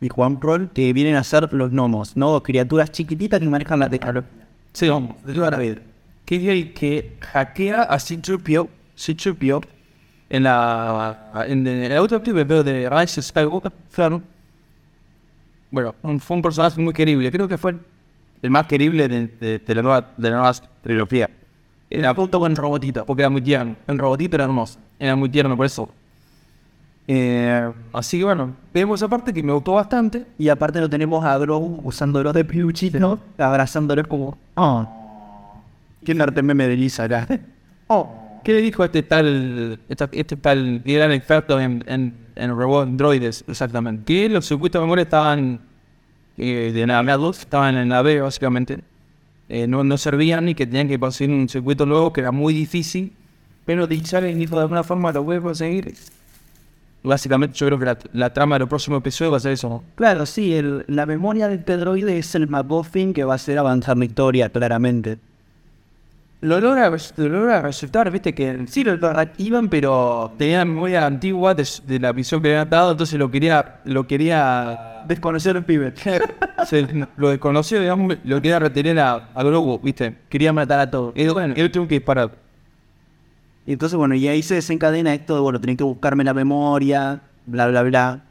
y 0.00 0.08
Juan 0.08 0.40
Rol, 0.40 0.70
que 0.74 0.92
vienen 0.92 1.16
a 1.16 1.24
ser 1.24 1.52
los 1.52 1.70
gnomos, 1.70 2.16
¿no? 2.16 2.42
Criaturas 2.42 2.90
chiquititas 2.92 3.40
que 3.40 3.46
manejan 3.46 3.78
la 3.78 3.88
tecnología. 3.88 4.30
Sí, 4.72 4.86
de 4.86 5.34
toda 5.34 5.50
la 5.50 5.58
vida. 5.58 5.76
Que 6.24 6.36
es 6.36 6.44
el 6.44 6.74
que 6.74 7.16
hackea 7.20 7.82
a 7.82 7.98
C-3PO, 7.98 8.68
C-3PO, 8.94 9.64
en 10.28 10.42
la, 10.42 11.30
en, 11.46 11.66
en 11.66 11.92
el 11.92 11.98
otro 11.98 12.18
episodio 12.18 12.64
de 12.64 12.90
Rise 12.90 13.20
of 13.20 13.26
Skywalker, 13.26 13.72
claro. 13.94 14.22
Bueno, 15.82 16.18
fue 16.20 16.36
un 16.36 16.42
personaje 16.42 16.80
muy 16.80 16.94
querible, 16.94 17.30
creo 17.30 17.46
que 17.46 17.58
fue 17.58 17.76
el, 18.40 18.50
más 18.50 18.66
querible 18.66 19.08
de, 19.08 19.26
de, 19.26 19.58
de 19.58 19.74
la 19.74 19.82
nueva, 19.82 20.10
de 20.16 20.30
la 20.30 20.36
nueva 20.36 20.52
trilogía. 20.82 21.28
Era 21.90 22.14
con 22.14 22.56
Robotito, 22.56 23.04
porque 23.04 23.22
era 23.22 23.30
muy 23.30 23.42
tierno. 23.42 23.76
El 23.86 23.98
Robotito 23.98 24.36
era 24.36 24.44
hermoso, 24.44 24.78
era 24.98 25.14
muy 25.14 25.28
tierno 25.28 25.56
por 25.56 25.66
eso. 25.66 25.88
Eh, 27.08 27.72
así 27.92 28.18
que 28.18 28.24
bueno, 28.24 28.56
vemos 28.74 29.00
esa 29.00 29.08
parte 29.08 29.32
que 29.32 29.42
me 29.42 29.52
gustó 29.52 29.74
bastante. 29.74 30.26
Y 30.38 30.48
aparte 30.48 30.80
lo 30.80 30.88
tenemos 30.88 31.24
a 31.24 31.36
Grogu 31.38 31.80
usándolo 31.84 32.32
de 32.32 32.44
peluchito, 32.44 32.98
¿no? 32.98 33.18
Abrazándolo 33.38 34.02
como... 34.08 34.36
Oh. 34.54 34.86
¿Quién 36.04 36.20
arte 36.20 36.42
meme 36.42 36.66
de 36.68 36.76
Lisa 36.76 37.04
era? 37.04 37.26
Oh, 37.88 38.40
¿qué 38.42 38.52
le 38.52 38.62
dijo 38.62 38.82
este 38.82 39.04
tal, 39.04 39.78
este 39.88 40.36
tal 40.36 40.82
gran 40.84 41.12
experto 41.12 41.60
en, 41.60 41.84
en, 41.86 42.16
en 42.34 42.50
robots 42.50 42.88
androides 42.88 43.44
exactamente? 43.46 44.02
Que 44.04 44.28
los 44.28 44.44
circuitos 44.44 44.80
de 44.80 44.84
memoria 44.84 45.02
estaban 45.02 45.60
eh, 46.38 46.72
de 46.74 46.86
navegados, 46.86 47.40
estaban 47.40 47.76
en 47.76 47.88
la 47.88 48.02
B 48.02 48.20
básicamente, 48.20 48.80
eh, 49.48 49.66
no, 49.66 49.84
no 49.84 49.96
servían 49.98 50.48
y 50.48 50.54
que 50.54 50.66
tenían 50.66 50.88
que 50.88 50.98
conseguir 50.98 51.34
un 51.34 51.48
circuito 51.48 51.86
nuevo 51.86 52.12
que 52.12 52.20
era 52.20 52.32
muy 52.32 52.52
difícil, 52.54 53.12
pero 53.64 53.86
Dicharen 53.86 54.38
dijo 54.38 54.56
de 54.56 54.62
alguna 54.62 54.82
forma 54.84 55.12
lo 55.12 55.22
voy 55.24 55.36
a 55.36 55.40
conseguir. 55.40 55.94
Básicamente 57.02 57.56
yo 57.56 57.66
creo 57.66 57.78
que 57.78 57.84
la, 57.84 57.98
la 58.14 58.32
trama 58.32 58.56
de 58.56 58.60
los 58.60 58.68
próximos 58.68 58.98
episodios 58.98 59.32
va 59.32 59.36
a 59.36 59.40
ser 59.40 59.52
eso, 59.52 59.68
¿no? 59.68 59.84
Claro, 59.94 60.26
sí, 60.26 60.54
el- 60.54 60.84
la 60.88 61.06
memoria 61.06 61.46
del 61.46 61.60
Pedroide 61.60 62.18
es 62.18 62.34
el 62.34 62.48
McGuffin 62.48 63.12
que 63.14 63.22
va 63.22 63.34
a 63.34 63.36
hacer 63.36 63.58
avanzar 63.58 63.96
la 63.96 64.04
historia, 64.06 64.48
claramente. 64.48 65.18
Lo 66.42 66.60
logra, 66.60 66.90
lo 66.90 67.28
logra 67.28 67.62
resultar, 67.62 68.10
viste 68.10 68.34
que 68.34 68.66
sí 68.66 68.84
lo, 68.84 68.96
lo 68.96 69.12
reactivan, 69.12 69.68
pero 69.68 70.32
tenía 70.36 70.64
memoria 70.64 71.06
antigua 71.06 71.54
de, 71.54 71.64
la 71.98 72.12
visión 72.12 72.42
que 72.42 72.48
le 72.48 72.56
habían 72.56 72.70
dado, 72.70 72.92
entonces 72.92 73.18
lo 73.18 73.30
quería, 73.30 73.80
lo 73.84 74.06
quería 74.06 74.96
Desconocer 75.06 75.56
el 75.56 75.64
pibe. 75.64 75.94
se, 76.66 77.06
lo 77.16 77.30
desconoció, 77.30 77.80
digamos, 77.80 78.16
lo 78.24 78.36
quería 78.42 78.58
retener 78.58 78.98
a, 78.98 79.28
a 79.34 79.42
Grogu, 79.42 79.78
viste, 79.78 80.16
quería 80.28 80.52
matar 80.52 80.80
a 80.80 80.90
todos. 80.90 81.12
Y 81.16 81.28
bueno, 81.28 81.54
él 81.56 81.70
tuvo 81.70 81.86
que 81.86 81.94
disparar. 81.94 82.32
Y 83.66 83.72
entonces, 83.72 83.96
bueno, 83.96 84.14
y 84.14 84.26
ahí 84.28 84.42
se 84.42 84.54
desencadena 84.54 85.14
esto 85.14 85.34
de, 85.34 85.40
bueno, 85.40 85.60
tenés 85.60 85.76
que 85.76 85.84
buscarme 85.84 86.24
la 86.24 86.34
memoria, 86.34 87.20
bla, 87.46 87.68
bla, 87.68 87.82
bla. 87.82 88.24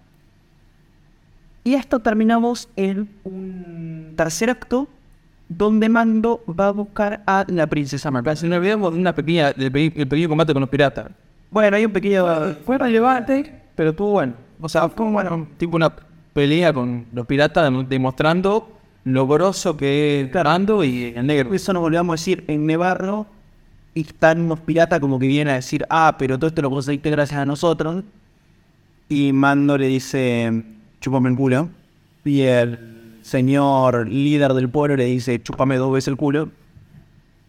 Y 1.63 1.74
esto 1.74 2.00
terminamos 2.00 2.70
en 2.76 3.10
un 3.24 4.13
tercer 4.15 4.50
acto 4.50 4.88
donde 5.47 5.89
Mando 5.89 6.43
va 6.47 6.67
a 6.67 6.71
buscar 6.71 7.23
a 7.27 7.45
la 7.47 7.67
princesa 7.67 8.10
Marvel. 8.12 8.36
Si 8.36 8.47
no 8.47 8.55
olvidamos 8.55 8.93
de 8.93 8.99
una 8.99 9.13
pequeña, 9.13 9.49
el 9.49 9.71
pequeño 9.71 10.29
combate 10.29 10.53
con 10.53 10.62
los 10.62 10.69
piratas. 10.69 11.12
Bueno, 11.51 11.77
hay 11.77 11.86
un 11.86 11.91
pequeño... 11.91 12.25
Fue 12.65 12.77
relevante, 12.77 13.62
pero 13.75 13.91
estuvo 13.91 14.12
bueno. 14.12 14.34
O 14.60 14.67
sea, 14.67 14.89
fue 14.89 15.10
bueno, 15.10 15.47
tipo 15.58 15.75
una 15.75 15.93
pelea 16.34 16.73
con 16.73 17.05
los 17.13 17.25
piratas 17.25 17.71
dem- 17.71 17.88
demostrando 17.88 18.71
lo 19.03 19.27
grosso 19.27 19.77
que 19.77 20.21
es 20.21 20.43
Mando 20.43 20.84
y 20.84 21.13
el 21.15 21.27
negro. 21.27 21.53
Eso 21.53 21.71
nos 21.73 21.81
volvemos 21.81 22.13
a 22.13 22.15
decir 22.15 22.43
en 22.47 22.65
Nevarro. 22.65 23.27
Y 23.93 24.01
están 24.01 24.41
unos 24.41 24.60
piratas 24.60 24.99
como 24.99 25.19
que 25.19 25.27
vienen 25.27 25.53
a 25.53 25.55
decir, 25.55 25.86
ah, 25.89 26.15
pero 26.19 26.38
todo 26.38 26.47
esto 26.47 26.62
lo 26.62 26.69
conseguiste 26.69 27.10
gracias 27.10 27.39
a 27.39 27.45
nosotros. 27.45 28.03
Y 29.08 29.31
Mando 29.31 29.77
le 29.77 29.88
dice, 29.88 30.63
chúpame 30.99 31.29
el 31.29 31.36
culo. 31.38 31.69
Y 32.25 32.41
el 32.41 32.94
señor 33.25 34.07
líder 34.07 34.53
del 34.53 34.69
pueblo 34.69 34.95
le 34.95 35.05
dice, 35.05 35.41
chúpame 35.41 35.77
dos 35.77 35.91
veces 35.91 36.09
el 36.09 36.15
culo. 36.15 36.49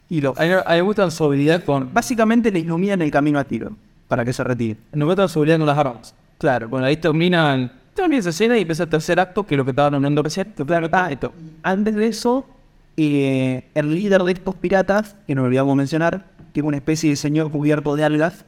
Y 0.09 0.23
lo, 0.23 0.35
a, 0.39 0.43
mí, 0.43 0.49
me 0.69 0.81
gusta 0.81 1.11
su 1.11 1.25
habilidad 1.25 1.65
con. 1.65 1.93
Básicamente 1.93 2.51
le 2.51 2.61
iluminan 2.61 3.03
el 3.03 3.11
camino 3.11 3.39
a 3.39 3.45
tiro 3.45 3.73
para 4.09 4.25
que 4.25 4.33
se 4.33 4.43
retire. 4.43 4.79
Me 4.93 5.05
gusta 5.05 5.29
su 5.29 5.41
habilidad 5.41 5.59
con 5.59 5.67
las 5.67 5.79
armas. 5.79 6.15
Claro, 6.39 6.69
bueno, 6.69 6.87
ahí 6.87 6.97
terminan. 6.97 7.71
Termina 7.95 8.21
esa 8.21 8.31
escena 8.31 8.57
y 8.57 8.63
empieza 8.63 8.85
el 8.85 8.89
tercer 8.89 9.21
acto, 9.21 9.47
que 9.47 9.55
es 9.55 9.59
lo 9.59 9.65
que 9.65 9.73
estaban 9.73 9.95
hablando 9.95 10.23
recién. 10.23 10.55
ah, 10.93 11.09
esto. 11.11 11.33
Antes 11.63 11.95
de 11.95 12.07
eso, 12.07 12.47
eh, 12.97 13.65
el 13.75 13.95
líder 13.95 14.23
de 14.23 14.33
estos 14.33 14.55
piratas, 14.55 15.17
que 15.27 15.35
no 15.35 15.43
olvidamos 15.43 15.77
mencionar, 15.77 16.27
que 16.55 16.61
es 16.61 16.67
una 16.67 16.79
especie 16.79 17.11
de 17.11 17.17
señor 17.17 17.51
cubierto 17.51 17.97
de 17.97 18.05
algas, 18.05 18.47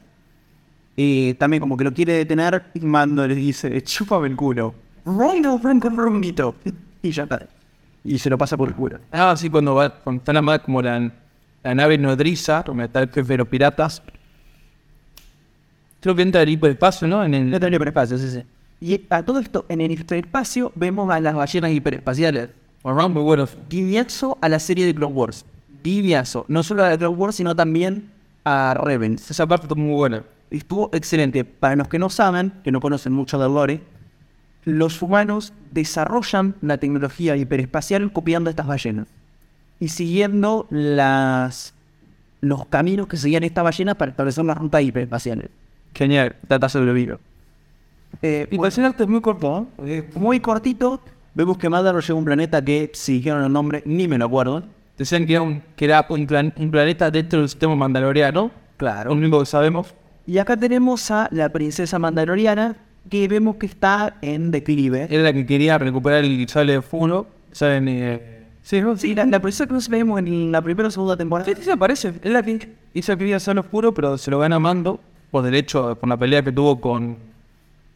eh, 0.97 1.35
también 1.37 1.61
como 1.61 1.77
que 1.77 1.83
lo 1.83 1.93
quiere 1.93 2.13
detener 2.13 2.63
y 2.73 2.79
Mando 2.79 3.27
le 3.27 3.35
dice, 3.35 3.81
chúpame 3.83 4.27
el 4.29 4.35
culo. 4.35 4.73
Rondo, 5.05 5.57
Franco, 5.59 5.89
Rondito. 5.89 6.55
Y 7.01 7.11
ya 7.11 7.23
está. 7.23 7.47
Y 8.03 8.17
se 8.17 8.29
lo 8.29 8.37
pasa 8.37 8.57
por 8.57 8.69
el 8.69 8.75
culo. 8.75 8.99
Ah, 9.11 9.35
sí, 9.37 9.49
cuando 9.49 9.75
va, 9.75 9.89
cuando 9.89 10.21
está 10.21 10.41
más 10.41 10.59
como 10.59 10.81
la, 10.81 11.11
la 11.63 11.75
nave 11.75 11.97
nodriza, 11.97 12.63
donde 12.63 12.85
está 12.85 13.01
el 13.01 13.09
jefe 13.09 13.33
de 13.33 13.37
los 13.37 13.47
piratas, 13.47 14.01
Creo 15.99 16.15
que 16.15 16.21
entra 16.21 16.41
el 16.41 16.49
hiperespacio, 16.49 17.07
¿no? 17.07 17.23
En 17.23 17.33
el... 17.33 17.53
Entra 17.53 17.67
en 17.67 17.73
el 17.73 17.75
hiperespacio, 17.75 18.17
sí, 18.17 18.29
sí. 18.29 18.43
Y 18.81 19.01
a 19.09 19.23
todo 19.23 19.39
esto, 19.39 19.65
en 19.67 19.81
el 19.81 19.91
hiperespacio, 19.91 20.71
vemos 20.75 21.11
a 21.11 21.19
las 21.19 21.35
ballenas 21.35 21.71
hiperespaciales. 21.71 22.49
Muy 22.83 23.21
bueno. 23.21 23.45
Guiñazo 23.69 24.37
a 24.39 24.47
la 24.47 24.59
serie 24.59 24.85
de 24.85 24.95
Clone 24.95 25.13
Wars. 25.13 25.45
Guiñazo. 25.83 26.45
No 26.47 26.63
solo 26.63 26.83
a 26.83 26.85
la 26.85 26.91
de 26.91 26.97
Clone 26.99 27.17
Wars, 27.17 27.35
sino 27.35 27.53
también 27.53 28.09
a 28.45 28.73
Rebels. 28.81 29.29
Esa 29.29 29.45
parte 29.45 29.65
estuvo 29.65 29.81
muy 29.81 29.95
buena. 29.95 30.23
Estuvo 30.49 30.89
excelente. 30.93 31.43
Para 31.43 31.75
los 31.75 31.89
que 31.89 31.99
no 31.99 32.09
saben, 32.09 32.53
que 32.63 32.71
no 32.71 32.79
conocen 32.79 33.11
mucho 33.11 33.37
del 33.37 33.53
lore, 33.53 33.81
los 34.77 35.01
humanos 35.01 35.53
desarrollan 35.71 36.55
la 36.61 36.77
tecnología 36.77 37.35
hiperespacial 37.35 38.11
copiando 38.11 38.49
estas 38.49 38.67
ballenas 38.67 39.07
y 39.79 39.87
siguiendo 39.89 40.67
las 40.69 41.73
los 42.41 42.65
caminos 42.67 43.07
que 43.07 43.17
seguían 43.17 43.43
estas 43.43 43.63
ballenas 43.63 43.95
para 43.95 44.11
establecer 44.11 44.45
las 44.45 44.57
rutas 44.57 44.81
hiperespaciales. 44.81 45.49
Genial, 45.93 46.35
trata 46.47 46.69
sobre 46.69 46.93
vino. 46.93 47.19
Eh, 48.21 48.47
Y 48.49 48.57
pues, 48.57 48.77
el 48.77 48.85
arte 48.85 49.03
es 49.03 49.09
muy 49.09 49.19
corto. 49.21 49.67
Eh, 49.85 50.09
muy 50.15 50.39
cortito, 50.39 51.01
vemos 51.33 51.57
que 51.57 51.67
Mandalore 51.69 52.01
llega 52.01 52.13
a 52.13 52.17
un 52.17 52.25
planeta 52.25 52.63
que, 52.63 52.91
si 52.93 53.13
dijeron 53.13 53.43
el 53.43 53.51
nombre, 53.51 53.83
ni 53.85 54.07
me 54.07 54.17
lo 54.17 54.25
acuerdo. 54.25 54.63
Decían 54.97 55.25
que 55.25 55.33
era 55.33 55.41
un, 55.41 55.61
que 55.75 55.85
era 55.85 56.05
un, 56.09 56.25
plan- 56.27 56.53
un 56.57 56.71
planeta 56.71 57.11
dentro 57.11 57.39
del 57.39 57.49
sistema 57.49 57.75
mandaloriano. 57.75 58.51
Claro. 58.77 59.09
Lo 59.09 59.17
único 59.17 59.39
que 59.41 59.45
sabemos. 59.45 59.93
Y 60.25 60.37
acá 60.37 60.55
tenemos 60.55 61.11
a 61.11 61.27
la 61.31 61.49
princesa 61.49 61.99
mandaloriana, 61.99 62.77
que 63.09 63.27
vemos 63.27 63.55
que 63.57 63.65
está 63.65 64.17
en 64.21 64.51
declive. 64.51 65.07
Era 65.09 65.23
la 65.23 65.33
que 65.33 65.45
quería 65.45 65.77
recuperar 65.77 66.23
el 66.23 66.47
sable 66.47 66.73
de 66.73 66.81
Funo. 66.81 67.27
¿Saben? 67.51 67.87
Eh, 67.87 68.45
sí, 68.61 68.81
¿no? 68.81 68.97
Sí, 68.97 69.15
la, 69.15 69.25
la 69.25 69.39
princesa 69.39 69.67
que 69.67 69.73
nos 69.73 69.89
vemos 69.89 70.19
en 70.19 70.51
la 70.51 70.61
primera 70.61 70.87
o 70.87 70.91
segunda 70.91 71.17
temporada. 71.17 71.51
Sí, 71.53 71.61
sí, 71.61 71.69
aparece. 71.69 72.13
Es 72.21 72.31
la 72.31 72.43
que 72.43 72.73
hizo 72.93 73.13
que 73.13 73.17
quería 73.19 73.39
ser 73.39 73.57
oscuro, 73.57 73.93
pero 73.93 74.17
se 74.17 74.29
lo 74.31 74.39
gana 74.39 74.59
Mando 74.59 74.99
por 75.31 75.43
derecho, 75.43 75.95
por 75.95 76.09
la 76.09 76.17
pelea 76.17 76.43
que 76.43 76.51
tuvo 76.51 76.79
con, 76.79 77.17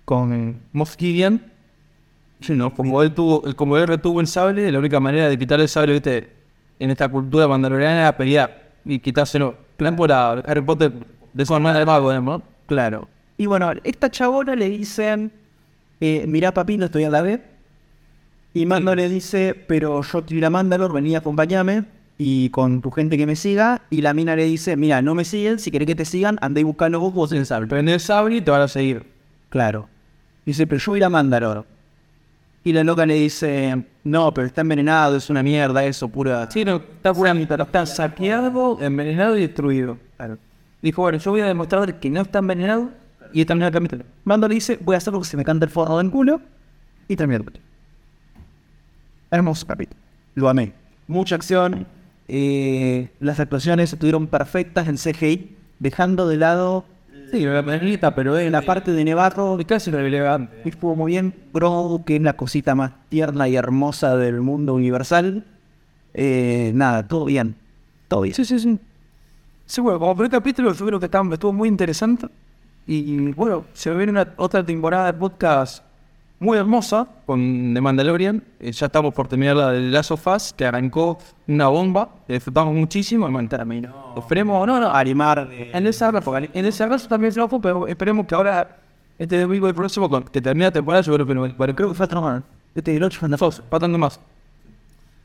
con 0.06 0.58
Moff 0.72 0.96
Gideon. 0.98 1.42
Sí, 2.42 2.54
¿no? 2.54 2.74
Como 2.74 3.02
él, 3.02 3.14
tuvo, 3.14 3.42
como 3.56 3.78
él 3.78 3.88
retuvo 3.88 4.20
el 4.20 4.28
sable, 4.28 4.72
la 4.72 4.80
única 4.80 5.00
manera 5.00 5.30
de 5.30 5.38
quitarle 5.38 5.64
el 5.64 5.70
sable 5.70 5.94
¿viste? 5.94 6.30
en 6.80 6.92
esta 6.92 7.08
cultura 7.08 7.48
mandaloriana 7.48 8.02
era 8.02 8.18
pelear 8.18 8.72
y 8.86 9.00
quitárselo. 9.00 9.56
Plan 9.78 9.96
por 9.96 10.10
la 10.10 10.32
Harry 10.46 10.62
Potter 10.62 10.92
de 11.34 11.46
su 11.46 11.56
hermana 11.56 11.80
de 11.80 11.86
mago, 11.86 12.14
¿no? 12.14 12.42
Claro. 12.68 13.08
Y 13.44 13.46
bueno, 13.46 13.74
esta 13.84 14.10
chabona 14.10 14.56
le 14.56 14.70
dicen, 14.70 15.30
eh, 16.00 16.24
mirá 16.30 16.54
papi, 16.54 16.78
no 16.78 16.86
estoy 16.86 17.04
a 17.04 17.10
la 17.10 17.22
vez. 17.22 17.42
Y 18.54 18.66
Mando 18.66 18.96
le 18.96 19.10
dice, 19.10 19.54
pero 19.68 20.02
yo 20.02 20.20
estoy 20.20 20.40
la 20.40 20.50
Mandalor, 20.50 20.94
vení 20.94 21.18
acompañame 21.18 21.84
y 22.18 22.50
con 22.52 22.82
tu 22.82 22.90
gente 22.90 23.18
que 23.18 23.26
me 23.26 23.36
siga. 23.36 23.82
Y 23.90 24.00
la 24.00 24.14
mina 24.14 24.38
le 24.38 24.46
dice, 24.46 24.78
mira, 24.78 25.02
no 25.02 25.14
me 25.14 25.26
siguen, 25.26 25.60
si 25.60 25.72
querés 25.72 25.88
que 25.88 25.96
te 25.96 26.06
sigan, 26.06 26.38
andá 26.40 26.62
y 26.62 26.64
buscalo 26.64 27.02
vos, 27.02 27.14
vos 27.14 27.34
el 27.34 27.46
sable. 27.46 27.68
Prende 27.68 27.96
el 27.96 28.00
sable 28.00 28.38
y 28.38 28.42
te 28.42 28.50
van 28.50 28.62
a 28.62 28.70
seguir. 28.70 29.06
Claro. 29.50 29.90
Dice, 30.46 30.66
pero 30.66 30.80
yo 30.80 30.94
voy 30.94 30.98
a 30.98 31.00
ir 31.00 31.04
a 31.04 31.10
Mandalor. 31.10 31.66
Y 32.64 32.72
la 32.72 32.86
loca 32.86 33.06
le 33.06 33.16
dice, 33.16 33.84
no, 34.06 34.34
pero 34.34 34.48
está 34.48 34.62
envenenado, 34.62 35.18
es 35.18 35.30
una 35.30 35.44
mierda 35.44 35.84
eso, 35.84 36.08
pura... 36.08 36.50
Sí, 36.50 36.64
no, 36.64 36.78
está 36.78 37.14
pura 37.14 37.34
mitad. 37.34 37.60
Está 37.60 37.86
saqueado, 37.86 38.80
envenenado 38.80 39.36
y 39.38 39.42
destruido. 39.42 39.98
Claro. 40.16 40.38
Dijo, 40.82 41.02
bueno, 41.02 41.18
yo 41.18 41.32
voy 41.32 41.42
a 41.42 41.46
demostrar 41.46 42.00
que 42.00 42.10
no 42.10 42.22
está 42.22 42.40
envenenado 42.40 43.03
y 43.34 43.46
terminar 43.46 43.68
el 43.70 43.74
capítulo. 43.74 44.04
Mando 44.24 44.48
le 44.48 44.56
dice, 44.56 44.80
voy 44.82 44.96
a 44.96 44.98
hacer 44.98 45.14
lo 45.14 45.20
que 45.20 45.26
se 45.28 45.38
me 45.38 45.44
canta 45.44 45.66
el 45.66 45.72
forro 45.72 46.00
en 46.00 46.10
culo. 46.10 46.42
Y 47.08 47.16
termina 47.16 47.38
el 47.38 47.44
capítulo. 47.46 47.66
Hermoso 49.32 49.66
capítulo. 49.68 50.00
Lo 50.36 50.50
amé. 50.50 50.74
Mucha 51.08 51.36
acción. 51.36 51.86
eh, 52.28 53.10
las 53.20 53.40
actuaciones 53.40 53.92
estuvieron 53.92 54.28
perfectas 54.28 54.88
en 54.88 54.96
CGI, 54.98 55.56
dejando 55.80 56.28
de 56.28 56.38
lado 56.38 56.86
Sí, 57.32 57.40
la 57.46 57.64
manita, 57.64 58.14
pero 58.14 58.38
es 58.38 58.52
la 58.52 58.62
parte 58.62 58.92
de 58.92 59.04
Nevarro. 59.04 59.58
casi 59.68 59.90
relevante. 59.90 60.62
Estuvo 60.66 60.96
muy 60.96 61.14
bien. 61.14 61.34
Grogu, 61.52 62.06
que 62.06 62.18
es 62.18 62.22
la 62.22 62.34
cosita 62.34 62.76
más 62.76 62.92
tierna 63.10 63.48
y 63.48 63.56
hermosa 63.56 64.16
del 64.18 64.42
mundo 64.42 64.76
universal. 64.76 65.44
Eh, 66.14 66.72
nada, 66.76 67.08
todo 67.08 67.26
bien. 67.26 67.56
Todo 68.08 68.22
bien. 68.22 68.36
Sí, 68.36 68.46
sí, 68.46 68.60
sí. 68.60 68.78
Sí, 69.66 69.82
bueno, 69.82 69.98
como 69.98 70.14
primer 70.16 70.30
capítulo 70.30 70.70
estuvo, 70.72 71.00
que 71.00 71.06
estaba, 71.06 71.34
estuvo 71.34 71.52
muy 71.54 71.68
interesante. 71.70 72.28
Y 72.86 73.32
bueno, 73.32 73.66
se 73.74 73.94
viene 73.94 74.12
una 74.12 74.34
otra 74.38 74.66
temporada 74.66 75.06
de 75.12 75.14
podcast 75.14 75.84
muy 76.44 76.58
hermosa 76.58 77.08
con 77.26 77.74
The 77.74 77.80
Mandalorian. 77.80 78.44
Eh, 78.60 78.72
ya 78.74 78.88
estamos 78.88 79.14
por 79.14 79.28
terminar 79.28 79.56
la 79.56 79.72
de 79.72 79.80
Last 79.82 80.12
of 80.12 80.28
Us, 80.28 80.54
que 80.54 80.66
arrancó 80.66 81.18
una 81.48 81.70
bomba. 81.70 82.10
que 82.28 82.34
disfrutamos 82.34 82.76
muchísimo. 82.76 83.30
Y 83.30 83.32
bueno, 83.32 83.48
terminó. 83.48 84.14
Esperemos, 84.18 84.68
no, 84.68 84.80
no. 84.80 84.90
Arimar 84.90 85.48
de... 85.48 85.72
En 85.72 85.88
ese 85.88 86.12
caso, 86.12 86.38
en 86.38 86.66
ese 86.66 86.88
caso 86.88 87.08
también 87.08 87.32
se 87.32 87.40
lo 87.40 87.48
fue, 87.48 87.62
pero 87.62 87.88
esperemos 87.88 88.28
que 88.28 88.36
ahora, 88.36 88.78
este 89.18 89.40
domingo 89.40 89.70
y 89.70 89.74
próximo, 89.74 90.10
con 90.10 90.24
que 90.24 90.42
termine 90.42 90.66
la 90.66 90.72
temporada, 90.72 91.02
yo 91.02 91.14
creo 91.14 91.26
que 91.26 91.34
no. 91.34 91.48
Bueno, 91.54 91.76
creo 91.76 91.90
que 91.90 91.96
falta 91.96 92.20
más. 92.20 92.44
Este 92.76 92.96
el 92.96 93.04
8 93.04 93.38
Sos, 93.38 93.64
faltando 93.70 93.98
más. 93.98 94.20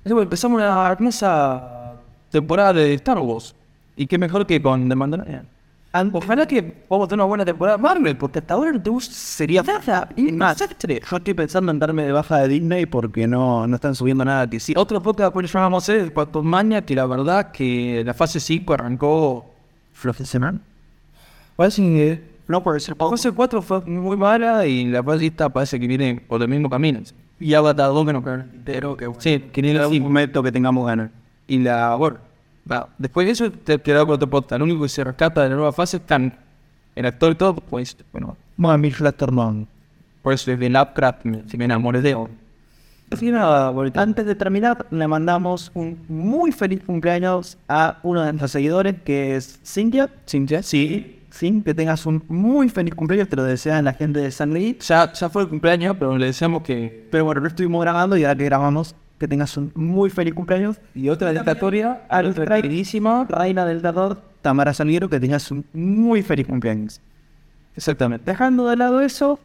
Así 0.04 0.14
que 0.14 0.22
empezamos 0.22 0.56
una 0.56 0.88
hermosa 0.92 1.94
temporada 2.30 2.72
de 2.74 2.94
Star 2.94 3.18
Wars. 3.18 3.54
Y 3.96 4.06
qué 4.06 4.16
mejor 4.16 4.46
que 4.46 4.62
con 4.62 4.88
The 4.88 4.94
Mandalorian. 4.94 5.57
Ojalá 5.92 6.46
que 6.46 6.85
vamos 6.88 7.07
a 7.07 7.09
tener 7.09 7.20
una 7.20 7.29
buena 7.29 7.44
temporada 7.44 7.79
Marvel, 7.79 8.16
porque 8.16 8.40
hasta 8.40 8.55
ahora 8.55 8.72
no 8.72 8.83
te 8.83 8.90
gusta. 8.90 9.14
sería 9.14 9.62
nada. 9.62 10.09
Y 10.16 10.33
más, 10.33 10.59
yo 10.59 11.16
estoy 11.16 11.35
pensando 11.35 11.72
en 11.72 11.79
darme 11.79 12.05
de 12.05 12.12
baja 12.12 12.38
de 12.38 12.48
Disney 12.48 12.85
porque 12.87 13.27
no, 13.27 13.66
no 13.66 13.74
están 13.77 13.94
subiendo 13.94 14.24
nada 14.24 14.48
que 14.48 14.61
sí. 14.61 14.74
Otro 14.77 15.03
podcast 15.03 15.35
que 15.35 15.46
llamamos 15.46 15.88
es 15.88 16.11
Cuanto 16.11 16.42
Maña, 16.42 16.83
que 16.83 16.94
la 16.94 17.07
verdad 17.07 17.53
que 17.53 18.03
la 18.05 18.12
fase 18.12 18.38
5 18.38 18.74
arrancó. 18.74 19.46
Flojeseman. 19.94 20.61
Parece 21.57 21.83
que. 21.83 22.38
No 22.46 22.62
puede 22.62 22.81
ser 22.81 22.96
La 22.98 23.09
fase 23.11 23.31
4 23.33 23.61
fue 23.61 23.81
muy 23.83 24.16
mala 24.16 24.64
y 24.66 24.87
la 24.87 25.03
fase 25.03 25.27
esta 25.27 25.51
parece 25.51 25.79
que 25.79 25.87
viene 25.87 26.22
por 26.27 26.40
el 26.40 26.48
mismo 26.48 26.70
camino. 26.70 27.01
Y 27.40 27.55
Avatar 27.55 27.88
2 27.88 28.07
que 28.07 28.12
no 28.12 28.22
quedó 28.22 28.35
entero, 28.35 28.96
que 28.96 29.11
Sí, 29.18 29.40
que 29.53 29.62
ni 29.62 29.72
la 29.72 29.88
un 29.88 30.01
momento 30.01 30.42
que 30.42 30.53
tengamos 30.53 30.87
ganas. 30.87 31.11
Y 31.46 31.59
la, 31.59 31.94
bueno, 31.94 32.18
va, 32.70 32.88
después 32.98 33.26
de 33.26 33.33
eso 33.33 33.50
te 33.50 33.78
quedó 33.81 34.07
con 34.07 34.16
otro 34.16 34.28
podcast. 34.28 34.59
Lo 34.59 34.64
único 34.64 34.83
que 34.83 34.88
se 34.88 35.04
rescata 35.04 35.42
de 35.42 35.50
la 35.50 35.57
nueva 35.57 35.72
fase 35.72 35.98
están 35.98 36.37
el 36.94 37.07
actor 37.07 37.33
y 37.33 37.35
todo, 37.37 37.54
pues, 37.54 37.96
bueno, 38.12 38.37
Bill 38.57 38.92
Flatterman. 38.94 39.66
por 40.22 40.33
eso 40.33 40.50
desde 40.50 40.68
Lovecraft 40.68 41.24
me, 41.24 41.48
se 41.48 41.57
me 41.57 41.64
enamoré 41.64 42.02
de 42.02 42.11
él. 42.11 42.28
Así 43.11 43.31
nada, 43.31 43.70
bonito. 43.70 43.98
Antes 44.00 44.26
de 44.26 44.35
terminar, 44.35 44.87
le 44.90 45.09
mandamos 45.09 45.70
un 45.74 45.98
muy 46.09 46.52
feliz 46.52 46.83
cumpleaños 46.85 47.57
a 47.66 47.98
uno 48.02 48.20
de 48.20 48.33
nuestros 48.33 48.50
seguidores, 48.50 48.96
que 49.02 49.37
es 49.37 49.61
Cynthia. 49.64 50.11
Cintia, 50.26 50.62
sí. 50.62 51.14
Sí, 51.31 51.62
que 51.64 51.74
tengas 51.74 52.04
un 52.07 52.22
muy 52.28 52.68
feliz 52.68 52.94
cumpleaños, 52.94 53.28
te 53.28 53.37
lo 53.37 53.44
desean 53.44 53.85
la 53.85 53.92
gente 53.92 54.18
de 54.18 54.31
San 54.31 54.50
Luis. 54.50 54.78
Ya, 54.87 55.12
ya 55.12 55.28
fue 55.28 55.42
el 55.42 55.48
cumpleaños, 55.48 55.96
pero 55.98 56.16
le 56.16 56.26
deseamos 56.26 56.62
que... 56.62 57.07
Pero 57.11 57.24
bueno, 57.26 57.42
lo 57.42 57.48
estuvimos 57.48 57.81
grabando 57.83 58.16
y 58.16 58.24
ahora 58.24 58.37
que 58.37 58.44
grabamos, 58.44 58.94
que 59.18 59.28
tengas 59.28 59.57
un 59.57 59.72
muy 59.74 60.11
feliz 60.11 60.35
cumpleaños. 60.35 60.78
Y 60.94 61.09
otra 61.09 61.33
dedicatoria 61.33 62.02
a 62.09 62.22
nuestra 62.22 62.46
queridísima... 62.46 63.26
Reina 63.28 63.66
del 63.66 63.83
Terror, 63.83 64.20
Tamara 64.42 64.72
Salguero, 64.72 65.09
que 65.09 65.18
tengas 65.18 65.50
un 65.50 65.64
muy 65.72 66.22
feliz 66.22 66.46
cumpleaños. 66.46 67.00
Exactamente. 67.74 68.31
Dejando 68.31 68.68
de 68.68 68.76
lado 68.76 69.00
eso, 69.00 69.38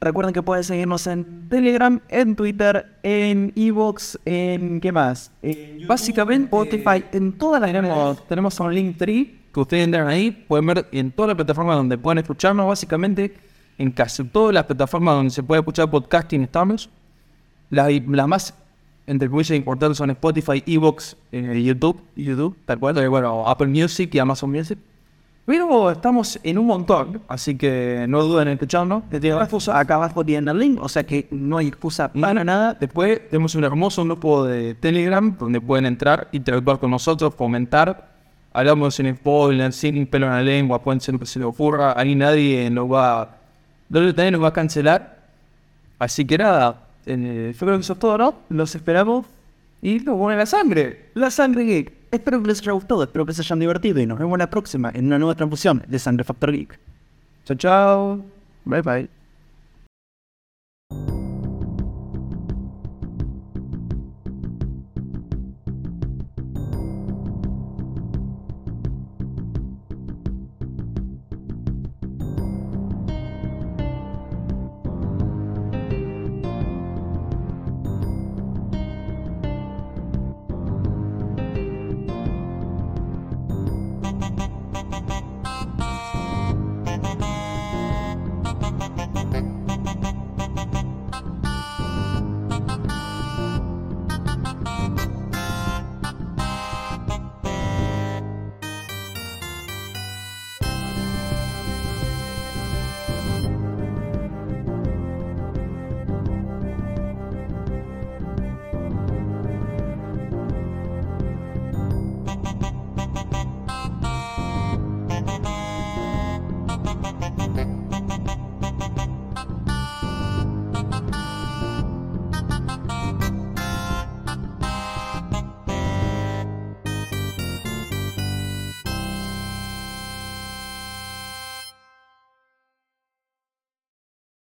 recuerden 0.00 0.32
que 0.32 0.42
pueden 0.42 0.64
seguirnos 0.64 1.06
en 1.06 1.48
Telegram, 1.48 2.00
en 2.08 2.36
Twitter, 2.36 2.86
en 3.02 3.52
Evox, 3.56 4.18
en 4.24 4.80
¿qué 4.80 4.92
más? 4.92 5.30
En 5.42 5.86
Básicamente, 5.86 6.44
Spotify, 6.44 7.04
en 7.12 7.32
todas 7.32 7.60
las 7.60 7.72
Tenemos, 7.72 8.26
tenemos 8.26 8.60
un 8.60 8.74
link 8.74 8.96
tree 8.96 9.40
que 9.52 9.60
ustedes 9.60 9.84
entran 9.84 10.06
ahí, 10.06 10.30
pueden 10.30 10.66
ver 10.66 10.86
en 10.92 11.10
todas 11.10 11.28
las 11.28 11.36
plataformas 11.36 11.76
donde 11.76 11.98
pueden 11.98 12.18
escucharnos, 12.18 12.66
básicamente 12.66 13.34
en 13.78 13.90
casi 13.90 14.22
todas 14.24 14.54
las 14.54 14.64
plataformas 14.64 15.14
donde 15.14 15.30
se 15.30 15.42
puede 15.42 15.60
escuchar 15.60 15.90
podcasting 15.90 16.42
estamos. 16.42 16.90
Las 17.70 17.88
la 18.08 18.26
más, 18.26 18.54
entre 19.06 19.28
comillas, 19.28 19.56
importantes 19.56 19.98
son 19.98 20.10
Spotify, 20.10 20.62
Evox, 20.66 21.16
eh, 21.32 21.62
YouTube, 21.62 22.00
YouTube, 22.16 22.56
tal 22.64 22.78
cual, 22.78 22.98
eh, 22.98 23.08
bueno, 23.08 23.48
Apple 23.48 23.68
Music 23.68 24.14
y 24.14 24.18
Amazon 24.18 24.50
Music. 24.50 24.78
Pero 25.46 25.90
estamos 25.90 26.38
en 26.44 26.58
un 26.58 26.66
montón, 26.66 27.22
así 27.26 27.56
que 27.56 28.06
no 28.08 28.22
duden 28.22 28.46
en 28.46 28.52
escucharnos. 28.54 29.02
Les 29.10 29.20
digo, 29.20 29.40
Acá 29.40 29.94
abajo 29.96 30.24
tienen 30.24 30.48
el 30.48 30.58
link, 30.58 30.80
o 30.80 30.88
sea 30.88 31.04
que 31.04 31.26
no 31.32 31.58
hay 31.58 31.66
excusa 31.66 32.12
para 32.12 32.44
nada. 32.44 32.74
Después 32.74 33.28
tenemos 33.28 33.54
un 33.56 33.64
hermoso 33.64 34.04
grupo 34.04 34.44
de 34.44 34.74
Telegram 34.74 35.36
donde 35.36 35.60
pueden 35.60 35.86
entrar, 35.86 36.28
interactuar 36.30 36.78
con 36.78 36.92
nosotros, 36.92 37.34
comentar. 37.34 38.10
Hablamos 38.52 38.94
sin 38.94 39.12
spoilers, 39.16 39.74
sin 39.74 40.06
pelo 40.06 40.26
en 40.26 40.32
la 40.32 40.42
lengua, 40.42 40.82
pueden 40.82 41.00
ser 41.00 41.14
lo 41.14 41.18
que 41.18 41.26
se 41.26 41.40
les 41.40 41.48
ocurra. 41.48 41.98
Ahí 41.98 42.14
nadie 42.14 42.70
nos 42.70 42.88
va, 42.88 43.38
nadie 43.88 44.30
nos 44.30 44.42
va 44.42 44.48
a 44.48 44.52
cancelar. 44.52 45.18
Así 45.98 46.24
que 46.24 46.38
nada, 46.38 46.76
yo 47.06 47.14
creo 47.14 47.76
que 47.76 47.80
eso 47.80 47.94
es. 47.94 48.34
Los 48.48 48.74
esperamos 48.74 49.26
y 49.82 50.00
nos 50.00 50.16
pone 50.16 50.36
la 50.36 50.46
sangre. 50.46 51.10
La 51.14 51.30
Sangre 51.30 51.64
Geek. 51.64 51.92
Espero 52.10 52.42
que 52.42 52.48
les 52.48 52.60
haya 52.60 52.72
gustado, 52.72 53.04
espero 53.04 53.24
que 53.24 53.32
se 53.32 53.42
hayan 53.42 53.60
divertido 53.60 54.00
y 54.00 54.06
nos 54.06 54.18
vemos 54.18 54.36
la 54.36 54.50
próxima 54.50 54.90
en 54.92 55.06
una 55.06 55.18
nueva 55.18 55.36
transfusión 55.36 55.82
de 55.86 55.98
Sangre 55.98 56.24
Factor 56.24 56.50
Geek. 56.50 56.78
Chao, 57.44 57.56
chao. 57.56 58.24
Bye, 58.64 58.82
bye. 58.82 59.19